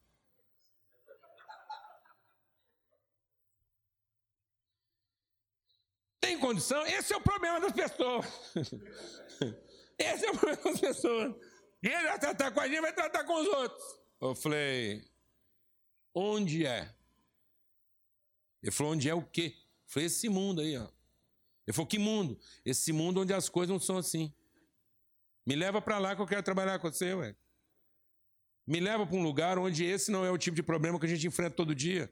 Tem 6.22 6.40
condição? 6.40 6.86
Esse 6.86 7.14
é 7.14 7.18
o 7.18 7.22
problema 7.22 7.60
das 7.60 7.74
pessoas. 7.74 8.26
Esse 10.00 10.26
é 10.26 10.32
o 10.32 10.38
problema 10.38 10.64
das 10.64 10.80
pessoas. 10.80 11.36
Ele 11.84 12.04
vai 12.04 12.20
tratar 12.20 12.52
com 12.52 12.60
a 12.62 12.68
gente, 12.68 12.82
vai 12.82 12.94
tratar 12.94 13.26
com 13.26 13.42
os 13.42 13.48
outros. 13.48 14.00
Eu 14.22 14.34
falei, 14.34 15.04
onde 16.14 16.66
é? 16.66 16.94
Ele 18.64 18.72
falou, 18.72 18.94
onde 18.94 19.10
é 19.10 19.14
o 19.14 19.22
quê? 19.22 19.56
Eu 19.58 19.92
falei, 19.92 20.08
esse 20.08 20.30
mundo 20.30 20.62
aí, 20.62 20.78
ó. 20.78 20.88
Ele 21.68 21.74
falou, 21.74 21.88
que 21.88 22.00
mundo? 22.00 22.40
Esse 22.66 22.94
mundo 22.94 23.22
onde 23.22 23.34
as 23.34 23.50
coisas 23.50 23.72
não 23.72 23.80
são 23.80 23.98
assim. 23.98 24.34
Me 25.46 25.56
leva 25.56 25.82
para 25.82 26.00
lá 26.00 26.16
que 26.16 26.22
eu 26.22 26.28
quero 26.28 26.44
trabalhar 26.44 26.80
com 26.80 26.92
você, 26.92 27.14
ué. 27.14 27.36
Me 28.70 28.80
leva 28.80 29.04
para 29.04 29.16
um 29.16 29.24
lugar 29.24 29.58
onde 29.58 29.84
esse 29.84 30.12
não 30.12 30.24
é 30.24 30.30
o 30.30 30.38
tipo 30.38 30.56
de 30.56 30.62
problema 30.62 31.00
que 31.00 31.06
a 31.08 31.10
gente 31.10 31.26
enfrenta 31.26 31.56
todo 31.56 31.74
dia. 31.74 32.08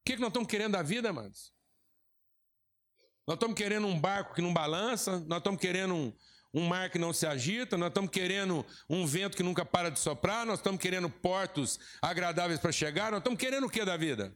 O 0.00 0.04
que, 0.06 0.14
que 0.14 0.20
nós 0.20 0.30
estamos 0.30 0.48
querendo 0.48 0.72
da 0.72 0.82
vida, 0.82 1.10
amados? 1.10 1.52
Nós 3.26 3.34
estamos 3.34 3.54
querendo 3.54 3.86
um 3.86 4.00
barco 4.00 4.34
que 4.34 4.40
não 4.40 4.54
balança, 4.54 5.20
nós 5.26 5.36
estamos 5.36 5.60
querendo 5.60 5.94
um, 5.94 6.16
um 6.54 6.66
mar 6.66 6.88
que 6.88 6.98
não 6.98 7.12
se 7.12 7.26
agita, 7.26 7.76
nós 7.76 7.88
estamos 7.88 8.10
querendo 8.10 8.64
um 8.88 9.06
vento 9.06 9.36
que 9.36 9.42
nunca 9.42 9.66
para 9.66 9.90
de 9.90 9.98
soprar, 9.98 10.46
nós 10.46 10.60
estamos 10.60 10.80
querendo 10.80 11.10
portos 11.10 11.78
agradáveis 12.00 12.58
para 12.58 12.72
chegar, 12.72 13.10
nós 13.12 13.20
estamos 13.20 13.38
querendo 13.38 13.66
o 13.66 13.70
que 13.70 13.84
da 13.84 13.98
vida? 13.98 14.34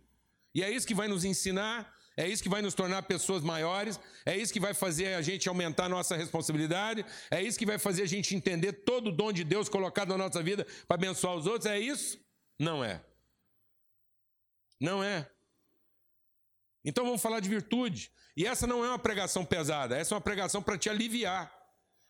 E 0.55 0.63
é 0.63 0.71
isso 0.71 0.87
que 0.87 0.95
vai 0.95 1.09
nos 1.09 1.25
ensinar 1.25 1.91
é 2.17 2.27
isso 2.27 2.43
que 2.43 2.49
vai 2.49 2.63
nos 2.63 2.75
tornar 2.75 3.03
pessoas 3.03 3.43
maiores, 3.43 4.01
é 4.25 4.35
isso 4.35 4.53
que 4.53 4.61
vai 4.61 4.73
fazer 4.73 5.15
a 5.15 5.23
gente 5.23 5.49
aumentar 5.49 5.85
a 5.85 5.89
nossa 5.89 6.17
responsabilidade, 6.17 7.05
é 7.31 7.43
isso 7.43 7.59
que 7.59 7.67
vai 7.67 7.79
fazer 7.79 8.03
a 8.03 8.07
gente 8.07 8.35
entender 8.35 8.73
todo 8.73 9.09
o 9.09 9.13
dom 9.13 9.33
de 9.33 9.45
Deus 9.45 9.69
colocado 9.69 10.09
na 10.09 10.19
nossa 10.19 10.43
vida 10.43 10.67
para 10.89 10.95
abençoar 10.95 11.37
os 11.37 11.47
outros. 11.47 11.67
É 11.67 11.79
isso? 11.79 12.19
Não 12.59 12.83
é. 12.83 13.05
Não 14.81 15.05
é. 15.05 15.31
Então 16.85 17.05
vamos 17.05 17.21
falar 17.21 17.41
de 17.41 17.49
virtude. 17.49 18.11
E 18.35 18.47
essa 18.47 18.67
não 18.67 18.83
é 18.83 18.89
uma 18.89 18.99
pregação 18.99 19.45
pesada, 19.45 19.97
essa 19.97 20.15
é 20.15 20.17
uma 20.17 20.21
pregação 20.21 20.63
para 20.63 20.79
te 20.79 20.89
aliviar. 20.89 21.53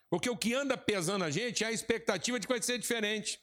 Porque 0.08 0.30
o 0.30 0.36
que 0.36 0.54
anda 0.54 0.76
pesando 0.76 1.24
a 1.24 1.30
gente 1.30 1.64
é 1.64 1.66
a 1.66 1.72
expectativa 1.72 2.38
de 2.38 2.46
que 2.46 2.52
vai 2.52 2.62
ser 2.62 2.78
diferente. 2.78 3.40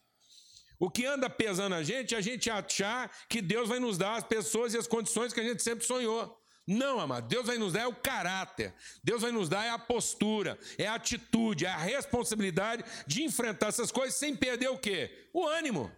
O 0.79 0.89
que 0.89 1.05
anda 1.05 1.29
pesando 1.29 1.75
a 1.75 1.83
gente 1.83 2.15
é 2.15 2.17
a 2.17 2.21
gente 2.21 2.49
achar 2.49 3.11
que 3.27 3.41
Deus 3.41 3.67
vai 3.67 3.79
nos 3.79 3.97
dar 3.97 4.15
as 4.15 4.23
pessoas 4.23 4.73
e 4.73 4.77
as 4.77 4.87
condições 4.87 5.33
que 5.33 5.39
a 5.39 5.43
gente 5.43 5.61
sempre 5.61 5.85
sonhou. 5.85 6.42
Não, 6.65 6.99
amado, 6.99 7.27
Deus 7.27 7.45
vai 7.45 7.57
nos 7.57 7.73
dar 7.73 7.81
é 7.81 7.87
o 7.87 7.95
caráter, 7.95 8.73
Deus 9.03 9.21
vai 9.21 9.31
nos 9.31 9.49
dar 9.49 9.65
é 9.65 9.69
a 9.69 9.77
postura, 9.77 10.57
é 10.77 10.87
a 10.87 10.95
atitude, 10.95 11.65
é 11.65 11.69
a 11.69 11.77
responsabilidade 11.77 12.83
de 13.05 13.21
enfrentar 13.23 13.67
essas 13.67 13.91
coisas 13.91 14.15
sem 14.15 14.35
perder 14.35 14.69
o 14.69 14.79
quê? 14.79 15.29
O 15.33 15.45
ânimo. 15.45 15.91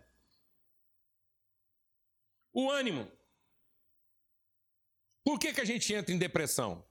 O 2.52 2.72
ânimo. 2.72 3.12
Por 5.24 5.38
que, 5.38 5.54
que 5.54 5.62
a 5.62 5.66
gente 5.66 5.94
entra 5.94 6.14
em 6.14 6.18
depressão? 6.18 6.84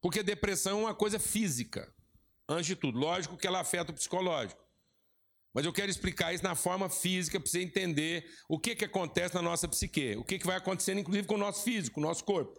Porque 0.00 0.22
depressão 0.22 0.80
é 0.80 0.82
uma 0.82 0.94
coisa 0.94 1.18
física, 1.18 1.92
antes 2.48 2.66
de 2.66 2.76
tudo. 2.76 2.98
Lógico 2.98 3.36
que 3.36 3.46
ela 3.46 3.60
afeta 3.60 3.90
o 3.90 3.94
psicológico. 3.94 4.67
Mas 5.58 5.66
eu 5.66 5.72
quero 5.72 5.90
explicar 5.90 6.32
isso 6.32 6.44
na 6.44 6.54
forma 6.54 6.88
física 6.88 7.40
para 7.40 7.50
você 7.50 7.60
entender 7.60 8.32
o 8.48 8.60
que, 8.60 8.76
que 8.76 8.84
acontece 8.84 9.34
na 9.34 9.42
nossa 9.42 9.66
psique, 9.66 10.14
o 10.16 10.22
que, 10.22 10.38
que 10.38 10.46
vai 10.46 10.56
acontecendo, 10.56 11.00
inclusive, 11.00 11.26
com 11.26 11.34
o 11.34 11.38
nosso 11.38 11.64
físico, 11.64 11.98
o 11.98 12.00
nosso 12.00 12.22
corpo. 12.22 12.56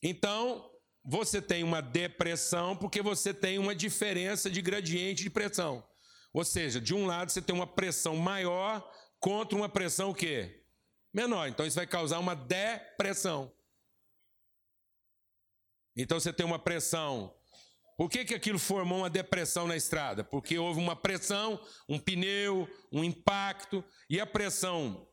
Então, 0.00 0.70
você 1.04 1.42
tem 1.42 1.64
uma 1.64 1.80
depressão 1.80 2.76
porque 2.76 3.02
você 3.02 3.34
tem 3.34 3.58
uma 3.58 3.74
diferença 3.74 4.48
de 4.48 4.62
gradiente 4.62 5.24
de 5.24 5.30
pressão. 5.30 5.84
Ou 6.32 6.44
seja, 6.44 6.80
de 6.80 6.94
um 6.94 7.06
lado 7.06 7.32
você 7.32 7.42
tem 7.42 7.56
uma 7.56 7.66
pressão 7.66 8.14
maior 8.14 8.88
contra 9.18 9.58
uma 9.58 9.68
pressão 9.68 10.10
o 10.10 10.14
quê? 10.14 10.64
Menor. 11.12 11.48
Então 11.48 11.66
isso 11.66 11.74
vai 11.74 11.88
causar 11.88 12.20
uma 12.20 12.36
depressão. 12.36 13.52
Então 15.96 16.20
você 16.20 16.32
tem 16.32 16.46
uma 16.46 16.60
pressão 16.60 17.34
por 18.02 18.10
que, 18.10 18.24
que 18.24 18.34
aquilo 18.34 18.58
formou 18.58 18.98
uma 18.98 19.08
depressão 19.08 19.68
na 19.68 19.76
estrada? 19.76 20.24
Porque 20.24 20.58
houve 20.58 20.80
uma 20.80 20.96
pressão, 20.96 21.64
um 21.88 22.00
pneu, 22.00 22.68
um 22.90 23.04
impacto, 23.04 23.84
e 24.10 24.18
a 24.18 24.26
pressão 24.26 25.06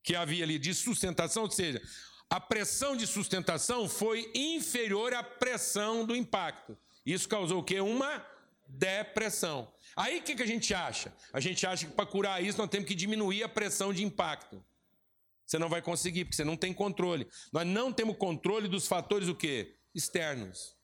que 0.00 0.14
havia 0.14 0.44
ali 0.44 0.60
de 0.60 0.72
sustentação, 0.72 1.42
ou 1.42 1.50
seja, 1.50 1.82
a 2.30 2.38
pressão 2.38 2.96
de 2.96 3.04
sustentação 3.04 3.88
foi 3.88 4.30
inferior 4.32 5.12
à 5.12 5.24
pressão 5.24 6.06
do 6.06 6.14
impacto. 6.14 6.78
Isso 7.04 7.28
causou 7.28 7.58
o 7.58 7.64
quê? 7.64 7.80
Uma 7.80 8.24
depressão. 8.68 9.68
Aí 9.96 10.20
o 10.20 10.22
que, 10.22 10.36
que 10.36 10.44
a 10.44 10.46
gente 10.46 10.72
acha? 10.72 11.12
A 11.32 11.40
gente 11.40 11.66
acha 11.66 11.84
que 11.84 11.94
para 11.94 12.06
curar 12.06 12.40
isso 12.40 12.58
nós 12.58 12.70
temos 12.70 12.86
que 12.86 12.94
diminuir 12.94 13.42
a 13.42 13.48
pressão 13.48 13.92
de 13.92 14.04
impacto. 14.04 14.64
Você 15.44 15.58
não 15.58 15.68
vai 15.68 15.82
conseguir, 15.82 16.26
porque 16.26 16.36
você 16.36 16.44
não 16.44 16.56
tem 16.56 16.72
controle. 16.72 17.26
Nós 17.52 17.66
não 17.66 17.92
temos 17.92 18.16
controle 18.16 18.68
dos 18.68 18.86
fatores 18.86 19.26
o 19.26 19.34
quê? 19.34 19.74
Externos. 19.92 20.75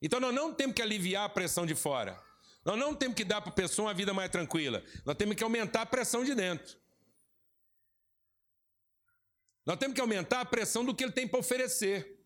Então 0.00 0.20
nós 0.20 0.34
não 0.34 0.52
temos 0.52 0.74
que 0.74 0.82
aliviar 0.82 1.24
a 1.24 1.28
pressão 1.28 1.64
de 1.64 1.74
fora. 1.74 2.20
Nós 2.64 2.78
não 2.78 2.94
temos 2.94 3.16
que 3.16 3.24
dar 3.24 3.40
para 3.40 3.50
a 3.50 3.54
pessoa 3.54 3.88
uma 3.88 3.94
vida 3.94 4.12
mais 4.12 4.28
tranquila. 4.30 4.82
Nós 5.04 5.16
temos 5.16 5.36
que 5.36 5.44
aumentar 5.44 5.82
a 5.82 5.86
pressão 5.86 6.24
de 6.24 6.34
dentro. 6.34 6.76
Nós 9.64 9.78
temos 9.78 9.94
que 9.94 10.00
aumentar 10.00 10.40
a 10.40 10.44
pressão 10.44 10.84
do 10.84 10.94
que 10.94 11.04
ele 11.04 11.12
tem 11.12 11.26
para 11.26 11.40
oferecer. 11.40 12.24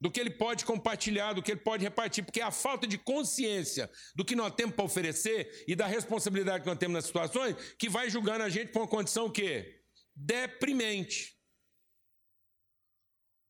Do 0.00 0.10
que 0.10 0.20
ele 0.20 0.30
pode 0.30 0.64
compartilhar, 0.64 1.32
do 1.32 1.42
que 1.42 1.52
ele 1.52 1.60
pode 1.60 1.84
repartir, 1.84 2.24
porque 2.24 2.40
é 2.40 2.44
a 2.44 2.50
falta 2.50 2.86
de 2.86 2.98
consciência 2.98 3.90
do 4.14 4.24
que 4.24 4.34
nós 4.34 4.54
temos 4.54 4.74
para 4.74 4.84
oferecer 4.84 5.64
e 5.68 5.74
da 5.74 5.86
responsabilidade 5.86 6.62
que 6.62 6.68
nós 6.68 6.78
temos 6.78 6.94
nas 6.94 7.04
situações 7.06 7.56
que 7.78 7.88
vai 7.88 8.10
julgando 8.10 8.44
a 8.44 8.48
gente 8.48 8.72
por 8.72 8.82
uma 8.82 8.88
condição 8.88 9.30
que 9.30 9.82
deprimente. 10.14 11.38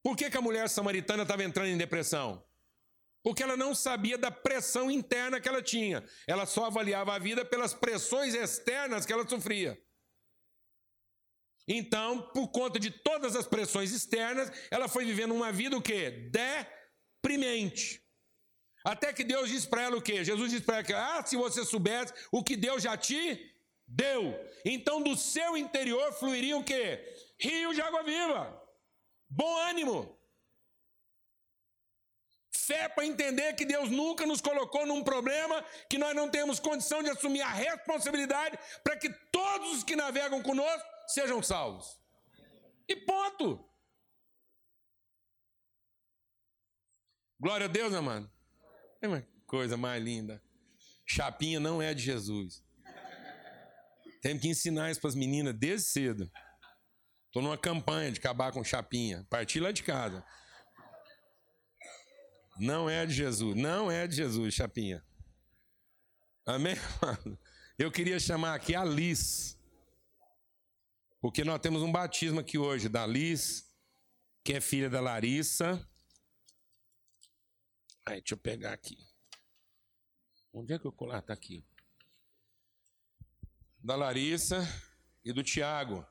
Por 0.02 0.16
que, 0.16 0.30
que 0.30 0.36
a 0.36 0.42
mulher 0.42 0.68
samaritana 0.68 1.22
estava 1.22 1.42
entrando 1.42 1.68
em 1.68 1.78
depressão? 1.78 2.44
Porque 3.24 3.42
ela 3.42 3.56
não 3.56 3.74
sabia 3.74 4.18
da 4.18 4.30
pressão 4.30 4.90
interna 4.90 5.40
que 5.40 5.48
ela 5.48 5.62
tinha. 5.62 6.04
Ela 6.26 6.44
só 6.44 6.66
avaliava 6.66 7.14
a 7.14 7.18
vida 7.18 7.42
pelas 7.42 7.72
pressões 7.72 8.34
externas 8.34 9.06
que 9.06 9.12
ela 9.14 9.26
sofria. 9.26 9.82
Então, 11.66 12.20
por 12.34 12.48
conta 12.48 12.78
de 12.78 12.90
todas 12.90 13.34
as 13.34 13.46
pressões 13.46 13.92
externas, 13.92 14.52
ela 14.70 14.88
foi 14.88 15.06
vivendo 15.06 15.34
uma 15.34 15.50
vida 15.50 15.74
o 15.74 15.80
quê? 15.80 16.30
Deprimente. 17.22 18.04
Até 18.84 19.10
que 19.10 19.24
Deus 19.24 19.48
disse 19.48 19.66
para 19.66 19.80
ela 19.80 19.96
o 19.96 20.02
quê? 20.02 20.22
Jesus 20.22 20.50
disse 20.50 20.64
para 20.66 20.80
ela 20.80 21.18
ah, 21.18 21.24
se 21.24 21.34
você 21.34 21.64
soubesse 21.64 22.12
o 22.30 22.44
que 22.44 22.54
Deus 22.54 22.82
já 22.82 22.94
te 22.94 23.50
deu. 23.88 24.38
Então, 24.66 25.02
do 25.02 25.16
seu 25.16 25.56
interior 25.56 26.12
fluiria 26.12 26.58
o 26.58 26.62
quê? 26.62 27.02
Rio 27.40 27.72
de 27.72 27.80
água 27.80 28.02
viva. 28.02 28.62
Bom 29.30 29.56
ânimo 29.60 30.14
Fé 32.66 32.88
para 32.88 33.04
entender 33.04 33.54
que 33.54 33.64
Deus 33.64 33.90
nunca 33.90 34.26
nos 34.26 34.40
colocou 34.40 34.86
num 34.86 35.02
problema 35.02 35.64
que 35.88 35.98
nós 35.98 36.14
não 36.14 36.30
temos 36.30 36.58
condição 36.58 37.02
de 37.02 37.10
assumir 37.10 37.42
a 37.42 37.52
responsabilidade 37.52 38.58
para 38.82 38.96
que 38.96 39.10
todos 39.30 39.78
os 39.78 39.84
que 39.84 39.94
navegam 39.94 40.42
conosco 40.42 40.88
sejam 41.06 41.42
salvos. 41.42 42.00
E 42.88 42.96
ponto. 42.96 43.68
Glória 47.38 47.66
a 47.66 47.68
Deus, 47.68 47.92
amado. 47.92 48.30
É 49.02 49.08
uma 49.08 49.26
coisa 49.46 49.76
mais 49.76 50.02
linda. 50.02 50.42
Chapinha 51.06 51.60
não 51.60 51.82
é 51.82 51.92
de 51.92 52.02
Jesus. 52.02 52.64
Temos 54.22 54.40
que 54.40 54.48
ensinar 54.48 54.90
isso 54.90 55.00
para 55.00 55.10
as 55.10 55.14
meninas 55.14 55.54
desde 55.54 55.88
cedo. 55.88 56.32
Estou 57.26 57.42
numa 57.42 57.58
campanha 57.58 58.10
de 58.10 58.18
acabar 58.18 58.52
com 58.52 58.64
chapinha. 58.64 59.26
Parti 59.28 59.60
lá 59.60 59.70
de 59.72 59.82
casa. 59.82 60.24
Não 62.56 62.88
é 62.88 63.04
de 63.04 63.12
Jesus. 63.12 63.56
Não 63.56 63.90
é 63.90 64.06
de 64.06 64.16
Jesus, 64.16 64.54
chapinha. 64.54 65.04
Amém, 66.46 66.76
mano? 67.02 67.38
Eu 67.78 67.90
queria 67.90 68.20
chamar 68.20 68.54
aqui 68.54 68.74
a 68.74 68.84
Liz. 68.84 69.58
Porque 71.20 71.42
nós 71.42 71.58
temos 71.60 71.82
um 71.82 71.90
batismo 71.90 72.38
aqui 72.38 72.58
hoje 72.58 72.88
da 72.88 73.06
Liz, 73.06 73.74
que 74.44 74.52
é 74.52 74.60
filha 74.60 74.90
da 74.90 75.00
Larissa. 75.00 75.72
Aí, 78.06 78.20
deixa 78.20 78.34
eu 78.34 78.38
pegar 78.38 78.74
aqui. 78.74 78.98
Onde 80.52 80.74
é 80.74 80.78
que 80.78 80.86
o 80.86 80.92
colar 80.92 81.18
está 81.18 81.32
aqui? 81.32 81.66
Da 83.78 83.96
Larissa 83.96 84.60
e 85.24 85.32
do 85.32 85.42
Tiago. 85.42 86.06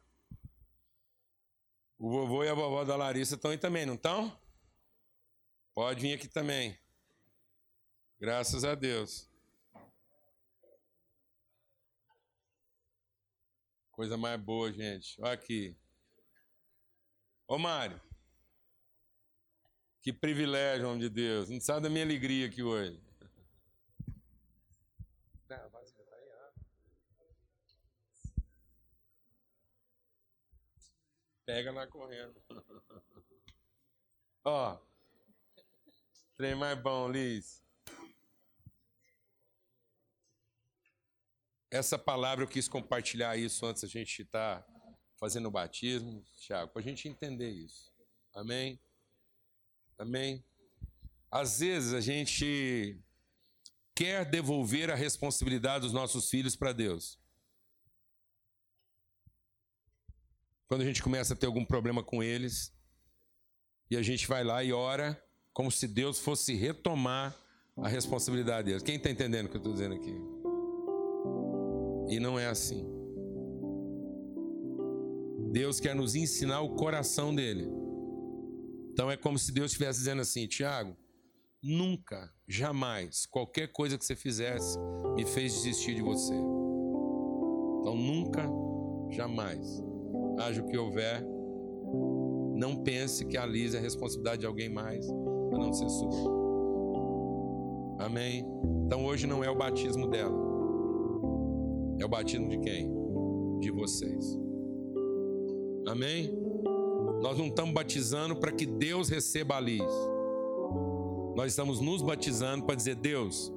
O 1.97 2.09
vovô 2.09 2.43
e 2.43 2.49
a 2.49 2.53
vovó 2.53 2.83
da 2.83 2.95
Larissa 2.95 3.35
estão 3.35 3.51
aí 3.51 3.57
também, 3.57 3.85
não 3.85 3.93
estão? 3.93 4.37
Pode 5.73 6.01
vir 6.01 6.13
aqui 6.13 6.27
também. 6.27 6.77
Graças 8.19 8.63
a 8.63 8.75
Deus. 8.75 9.27
Coisa 13.91 14.15
mais 14.15 14.39
boa, 14.39 14.71
gente. 14.71 15.19
Olha 15.19 15.33
aqui. 15.33 15.75
Ô 17.47 17.57
Mário. 17.57 17.99
Que 20.01 20.13
privilégio, 20.13 20.87
homem 20.87 20.99
de 20.99 21.09
Deus. 21.09 21.49
Não 21.49 21.59
sabe 21.59 21.81
da 21.81 21.89
minha 21.89 22.05
alegria 22.05 22.47
aqui 22.47 22.61
hoje. 22.61 23.01
Pega 31.45 31.71
lá 31.71 31.87
correndo. 31.87 32.41
Ó. 34.45 34.92
Trem 36.43 36.55
mais 36.55 36.77
bom, 36.77 37.07
Liz. 37.07 37.63
Essa 41.71 41.97
palavra 41.97 42.43
eu 42.43 42.49
quis 42.49 42.67
compartilhar 42.67 43.37
isso 43.37 43.65
antes 43.65 43.81
a 43.81 43.87
gente 43.87 44.23
estar 44.23 44.61
tá 44.61 44.67
fazendo 45.17 45.47
o 45.47 45.51
batismo, 45.51 46.21
Tiago, 46.35 46.73
para 46.73 46.81
a 46.81 46.83
gente 46.83 47.07
entender 47.07 47.49
isso. 47.49 47.93
Amém? 48.33 48.77
Amém? 49.97 50.43
Às 51.31 51.59
vezes 51.61 51.93
a 51.93 52.01
gente 52.01 53.01
quer 53.95 54.29
devolver 54.29 54.91
a 54.91 54.95
responsabilidade 54.95 55.83
dos 55.83 55.93
nossos 55.93 56.29
filhos 56.29 56.57
para 56.57 56.73
Deus. 56.73 57.17
Quando 60.67 60.81
a 60.81 60.85
gente 60.85 61.01
começa 61.01 61.35
a 61.35 61.37
ter 61.37 61.45
algum 61.45 61.63
problema 61.63 62.03
com 62.03 62.21
eles, 62.21 62.75
e 63.89 63.95
a 63.95 64.01
gente 64.01 64.27
vai 64.27 64.43
lá 64.43 64.61
e 64.61 64.73
ora, 64.73 65.17
como 65.53 65.71
se 65.71 65.87
Deus 65.87 66.19
fosse 66.19 66.55
retomar 66.55 67.35
a 67.77 67.87
responsabilidade 67.87 68.67
deles. 68.67 68.83
Quem 68.83 68.95
está 68.95 69.09
entendendo 69.09 69.45
o 69.45 69.49
que 69.49 69.55
eu 69.55 69.59
estou 69.59 69.73
dizendo 69.73 69.95
aqui? 69.95 70.15
E 72.09 72.19
não 72.19 72.39
é 72.39 72.47
assim. 72.47 72.85
Deus 75.51 75.79
quer 75.79 75.95
nos 75.95 76.15
ensinar 76.15 76.61
o 76.61 76.75
coração 76.75 77.33
dele. 77.33 77.69
Então 78.91 79.09
é 79.09 79.15
como 79.15 79.37
se 79.37 79.51
Deus 79.51 79.71
estivesse 79.71 79.99
dizendo 79.99 80.21
assim: 80.21 80.47
Tiago, 80.47 80.95
nunca, 81.61 82.31
jamais, 82.47 83.25
qualquer 83.25 83.67
coisa 83.71 83.97
que 83.97 84.05
você 84.05 84.15
fizesse 84.15 84.77
me 85.15 85.25
fez 85.25 85.53
desistir 85.53 85.95
de 85.95 86.01
você. 86.01 86.33
Então 86.33 87.95
nunca, 87.95 88.49
jamais, 89.11 89.81
haja 90.39 90.61
o 90.61 90.67
que 90.67 90.77
houver, 90.77 91.23
não 92.55 92.83
pense 92.83 93.25
que 93.25 93.37
a 93.37 93.45
Liz 93.45 93.73
é 93.73 93.79
responsabilidade 93.79 94.41
de 94.41 94.45
alguém 94.45 94.69
mais, 94.69 95.05
a 95.55 95.59
não 95.59 95.73
ser 95.73 95.89
sua. 95.89 96.09
Amém? 97.99 98.45
Então 98.85 99.05
hoje 99.05 99.25
não 99.25 99.43
é 99.43 99.49
o 99.49 99.55
batismo 99.55 100.07
dela, 100.07 100.35
é 101.99 102.05
o 102.05 102.09
batismo 102.09 102.49
de 102.49 102.57
quem? 102.59 102.91
De 103.59 103.71
vocês. 103.71 104.37
Amém? 105.87 106.31
Nós 107.21 107.37
não 107.37 107.47
estamos 107.47 107.73
batizando 107.73 108.35
para 108.35 108.51
que 108.51 108.65
Deus 108.65 109.09
receba 109.09 109.55
a 109.55 109.59
Liz. 109.59 109.91
Nós 111.35 111.51
estamos 111.51 111.79
nos 111.79 112.01
batizando 112.01 112.65
para 112.65 112.75
dizer: 112.75 112.95
Deus, 112.95 113.51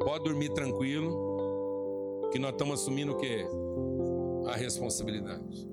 pode 0.00 0.24
dormir 0.24 0.52
tranquilo, 0.52 2.28
que 2.32 2.38
nós 2.38 2.52
estamos 2.52 2.80
assumindo 2.80 3.12
o 3.12 3.16
quê? 3.16 3.46
A 4.46 4.56
responsabilidade. 4.56 5.68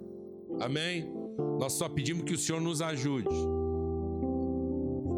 Amém? 0.59 1.11
Nós 1.59 1.73
só 1.73 1.89
pedimos 1.89 2.23
que 2.23 2.33
o 2.33 2.37
Senhor 2.37 2.61
nos 2.61 2.81
ajude. 2.81 3.29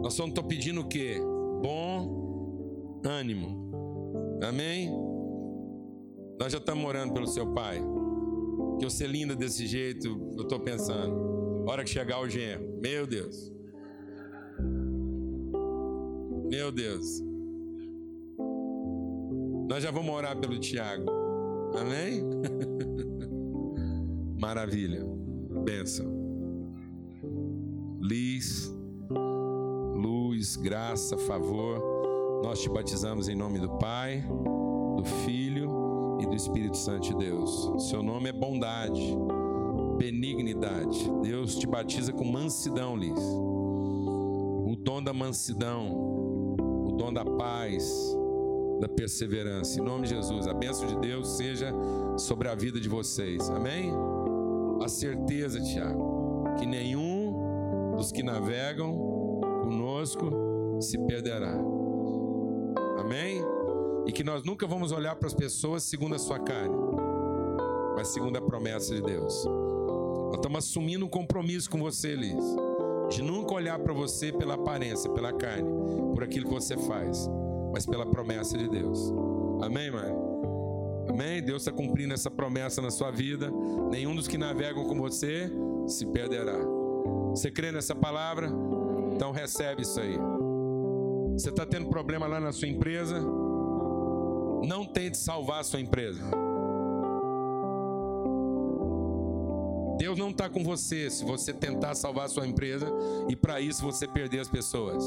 Nós 0.04 0.16
só 0.16 0.24
não 0.24 0.30
estamos 0.30 0.54
pedindo 0.54 0.82
o 0.82 0.88
quê? 0.88 1.16
Bom 1.62 3.02
ânimo. 3.06 3.72
Amém? 4.46 4.92
Nós 6.38 6.52
já 6.52 6.58
estamos 6.58 6.86
orando 6.86 7.14
pelo 7.14 7.26
seu 7.26 7.54
pai. 7.54 7.82
Que 8.78 8.86
eu 8.86 8.90
ser 8.90 9.08
linda 9.08 9.34
desse 9.34 9.66
jeito, 9.66 10.08
eu 10.36 10.44
estou 10.44 10.60
pensando. 10.60 11.64
Hora 11.66 11.86
que 11.86 11.90
chegar 11.90 12.20
o 12.20 12.28
genro. 12.28 12.82
Meu 12.82 13.08
Deus. 13.08 13.50
Meu 16.50 16.70
Deus. 16.70 17.24
Nós 19.70 19.82
já 19.82 19.90
vamos 19.90 20.14
orar 20.14 20.38
pelo 20.38 20.60
Tiago. 20.60 21.10
Amém? 21.78 22.22
Maravilha. 24.38 25.02
Benção. 25.64 26.12
Liz, 28.02 28.70
luz, 30.44 30.58
graça, 30.58 31.18
favor. 31.18 32.42
Nós 32.44 32.62
te 32.62 32.70
batizamos 32.70 33.30
em 33.30 33.36
nome 33.36 33.60
do 33.60 33.70
Pai, 33.78 34.22
do 34.98 35.04
Filho 35.24 36.18
e 36.20 36.26
do 36.26 36.36
Espírito 36.36 36.76
Santo 36.76 37.08
de 37.08 37.16
Deus. 37.16 37.90
Seu 37.90 38.04
nome 38.04 38.28
é 38.30 38.34
bondade 38.34 39.16
benignidade. 39.98 41.10
Deus 41.22 41.56
te 41.56 41.66
batiza 41.66 42.12
com 42.12 42.26
mansidão, 42.26 42.98
Liz. 42.98 43.18
O 43.18 44.76
dom 44.78 45.02
da 45.02 45.14
mansidão, 45.14 45.94
o 46.58 46.92
dom 46.98 47.14
da 47.14 47.24
paz, 47.24 48.14
da 48.82 48.90
perseverança. 48.90 49.80
Em 49.80 49.84
nome 49.84 50.08
de 50.08 50.16
Jesus, 50.16 50.46
a 50.46 50.54
bênção 50.54 50.88
de 50.88 50.98
Deus 50.98 51.38
seja 51.38 51.74
sobre 52.18 52.50
a 52.50 52.56
vida 52.56 52.82
de 52.82 52.90
vocês. 52.90 53.50
Amém? 53.50 53.94
A 54.82 54.90
certeza, 54.90 55.62
Tiago, 55.62 56.56
que 56.58 56.66
nenhum 56.66 57.94
dos 57.96 58.12
que 58.12 58.24
navegam 58.24 59.13
conosco 60.04 60.82
se 60.82 60.98
perderá. 60.98 61.58
Amém? 63.00 63.42
E 64.06 64.12
que 64.12 64.24
nós 64.24 64.44
nunca 64.44 64.68
vamos 64.68 64.92
olhar 64.92 65.16
para 65.16 65.28
as 65.28 65.34
pessoas 65.34 65.84
segundo 65.84 66.16
a 66.16 66.20
sua 66.20 66.40
carne, 66.40 66.76
mas 67.96 68.10
segundo 68.10 68.38
a 68.38 68.42
promessa 68.42 68.94
de 68.94 69.02
Deus. 69.02 69.46
Nós 69.46 70.36
estamos 70.36 70.66
assumindo 70.66 71.06
um 71.06 71.10
compromisso 71.10 71.70
com 71.70 71.80
você, 71.80 72.16
Liz, 72.16 72.44
de 73.10 73.22
nunca 73.22 73.54
olhar 73.54 73.80
para 73.80 73.94
você 73.94 74.34
pela 74.34 74.56
aparência, 74.56 75.10
pela 75.12 75.32
carne, 75.32 75.70
por 76.14 76.24
aquilo 76.24 76.48
que 76.48 76.54
você 76.54 76.76
faz, 76.76 77.30
mas 77.72 77.86
pela 77.86 78.06
promessa 78.06 78.58
de 78.58 78.68
Deus. 78.68 79.14
Amém, 79.62 79.90
mãe? 79.90 80.14
Amém? 81.08 81.42
Deus 81.42 81.62
está 81.62 81.72
cumprindo 81.72 82.14
essa 82.14 82.30
promessa 82.30 82.82
na 82.82 82.92
sua 82.92 83.12
vida. 83.12 83.50
Nenhum 83.90 84.16
dos 84.16 84.28
que 84.28 84.38
navegam 84.38 84.84
com 84.86 85.00
você 85.00 85.50
se 85.88 86.06
perderá. 86.08 86.60
Você 87.30 87.50
crê 87.50 87.72
nessa 87.72 87.96
palavra? 87.96 88.52
Então 89.14 89.32
recebe 89.32 89.84
isso 89.84 90.00
aí. 90.00 90.18
Você 91.34 91.50
está 91.50 91.66
tendo 91.66 91.90
problema 91.90 92.28
lá 92.28 92.40
na 92.40 92.52
sua 92.52 92.68
empresa? 92.68 93.20
Não 94.64 94.86
tente 94.86 95.18
salvar 95.18 95.62
a 95.62 95.64
sua 95.64 95.80
empresa. 95.80 96.22
Deus 99.98 100.18
não 100.18 100.32
está 100.32 100.50
com 100.50 100.64
você 100.64 101.10
se 101.10 101.24
você 101.24 101.54
tentar 101.54 101.96
salvar 101.96 102.26
a 102.26 102.30
sua 102.30 102.48
empresa 102.48 102.88
e 103.30 103.36
para 103.36 103.62
isso 103.62 103.84
você 103.84 104.08
perder 104.08 104.40
as 104.40 104.50
pessoas. 104.50 105.04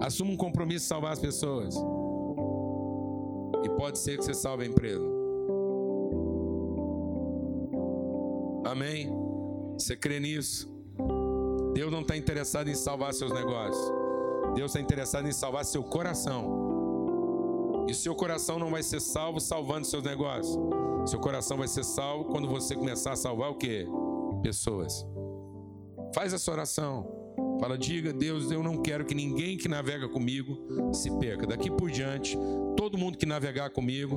Assuma 0.00 0.30
um 0.30 0.36
compromisso 0.36 0.84
de 0.84 0.88
salvar 0.88 1.12
as 1.12 1.18
pessoas. 1.18 1.74
E 3.64 3.68
pode 3.70 3.98
ser 3.98 4.18
que 4.18 4.24
você 4.24 4.34
salve 4.34 4.64
a 4.64 4.66
empresa. 4.66 5.04
Amém? 8.64 9.10
Você 9.74 9.96
crê 9.96 10.20
nisso? 10.20 10.75
Deus 11.76 11.92
não 11.92 12.00
está 12.00 12.16
interessado 12.16 12.70
em 12.70 12.74
salvar 12.74 13.12
seus 13.12 13.30
negócios. 13.30 13.92
Deus 14.54 14.70
está 14.70 14.80
interessado 14.80 15.28
em 15.28 15.32
salvar 15.32 15.62
seu 15.62 15.84
coração. 15.84 17.84
E 17.86 17.92
seu 17.92 18.14
coração 18.14 18.58
não 18.58 18.70
vai 18.70 18.82
ser 18.82 18.98
salvo 18.98 19.38
salvando 19.38 19.86
seus 19.86 20.02
negócios. 20.02 20.58
Seu 21.04 21.20
coração 21.20 21.58
vai 21.58 21.68
ser 21.68 21.84
salvo 21.84 22.24
quando 22.24 22.48
você 22.48 22.74
começar 22.74 23.12
a 23.12 23.16
salvar 23.16 23.50
o 23.50 23.56
quê? 23.56 23.86
Pessoas. 24.42 25.06
Faz 26.14 26.32
essa 26.32 26.50
oração. 26.50 27.06
Fala, 27.60 27.76
diga, 27.76 28.10
Deus, 28.10 28.50
eu 28.50 28.62
não 28.62 28.80
quero 28.80 29.04
que 29.04 29.14
ninguém 29.14 29.58
que 29.58 29.68
navega 29.68 30.08
comigo 30.08 30.94
se 30.94 31.10
perca. 31.18 31.46
Daqui 31.46 31.70
por 31.70 31.90
diante, 31.90 32.38
todo 32.74 32.96
mundo 32.96 33.18
que 33.18 33.26
navegar 33.26 33.68
comigo 33.68 34.16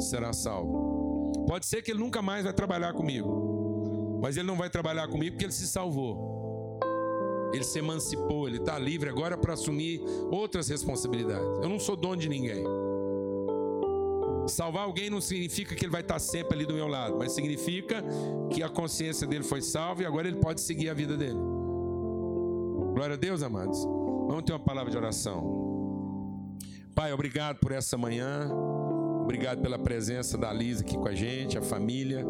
será 0.00 0.32
salvo. 0.32 1.44
Pode 1.46 1.66
ser 1.66 1.82
que 1.82 1.92
ele 1.92 2.00
nunca 2.00 2.20
mais 2.20 2.42
vai 2.42 2.52
trabalhar 2.52 2.94
comigo, 2.94 3.43
mas 4.24 4.38
ele 4.38 4.46
não 4.46 4.56
vai 4.56 4.70
trabalhar 4.70 5.06
comigo 5.06 5.32
porque 5.32 5.44
ele 5.44 5.52
se 5.52 5.66
salvou. 5.66 6.80
Ele 7.52 7.62
se 7.62 7.78
emancipou, 7.78 8.48
ele 8.48 8.56
está 8.56 8.78
livre 8.78 9.10
agora 9.10 9.36
para 9.36 9.52
assumir 9.52 10.00
outras 10.30 10.66
responsabilidades. 10.66 11.46
Eu 11.60 11.68
não 11.68 11.78
sou 11.78 11.94
dono 11.94 12.16
de 12.16 12.26
ninguém. 12.26 12.64
Salvar 14.48 14.84
alguém 14.84 15.10
não 15.10 15.20
significa 15.20 15.74
que 15.74 15.84
ele 15.84 15.92
vai 15.92 16.00
estar 16.00 16.18
sempre 16.18 16.56
ali 16.56 16.64
do 16.64 16.72
meu 16.72 16.88
lado, 16.88 17.18
mas 17.18 17.32
significa 17.32 18.02
que 18.50 18.62
a 18.62 18.68
consciência 18.70 19.26
dele 19.26 19.44
foi 19.44 19.60
salva 19.60 20.02
e 20.02 20.06
agora 20.06 20.26
ele 20.26 20.38
pode 20.38 20.62
seguir 20.62 20.88
a 20.88 20.94
vida 20.94 21.18
dele. 21.18 21.38
Glória 22.94 23.16
a 23.16 23.18
Deus, 23.18 23.42
amados. 23.42 23.84
Vamos 23.84 24.44
ter 24.44 24.54
uma 24.54 24.58
palavra 24.58 24.90
de 24.90 24.96
oração. 24.96 26.56
Pai, 26.94 27.12
obrigado 27.12 27.58
por 27.58 27.72
essa 27.72 27.98
manhã. 27.98 28.50
Obrigado 29.20 29.60
pela 29.60 29.78
presença 29.78 30.38
da 30.38 30.50
Lisa 30.50 30.82
aqui 30.82 30.96
com 30.96 31.08
a 31.08 31.14
gente, 31.14 31.58
a 31.58 31.62
família 31.62 32.24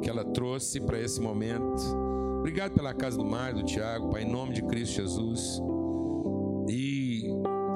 que 0.00 0.08
ela 0.08 0.24
trouxe 0.24 0.80
para 0.80 1.00
esse 1.00 1.20
momento. 1.20 1.82
Obrigado 2.38 2.72
pela 2.72 2.94
casa 2.94 3.16
do 3.16 3.24
Mário, 3.24 3.56
do 3.56 3.64
Tiago, 3.64 4.10
Pai, 4.10 4.22
em 4.22 4.30
nome 4.30 4.54
de 4.54 4.62
Cristo 4.62 4.96
Jesus. 4.96 5.60
E 6.68 7.24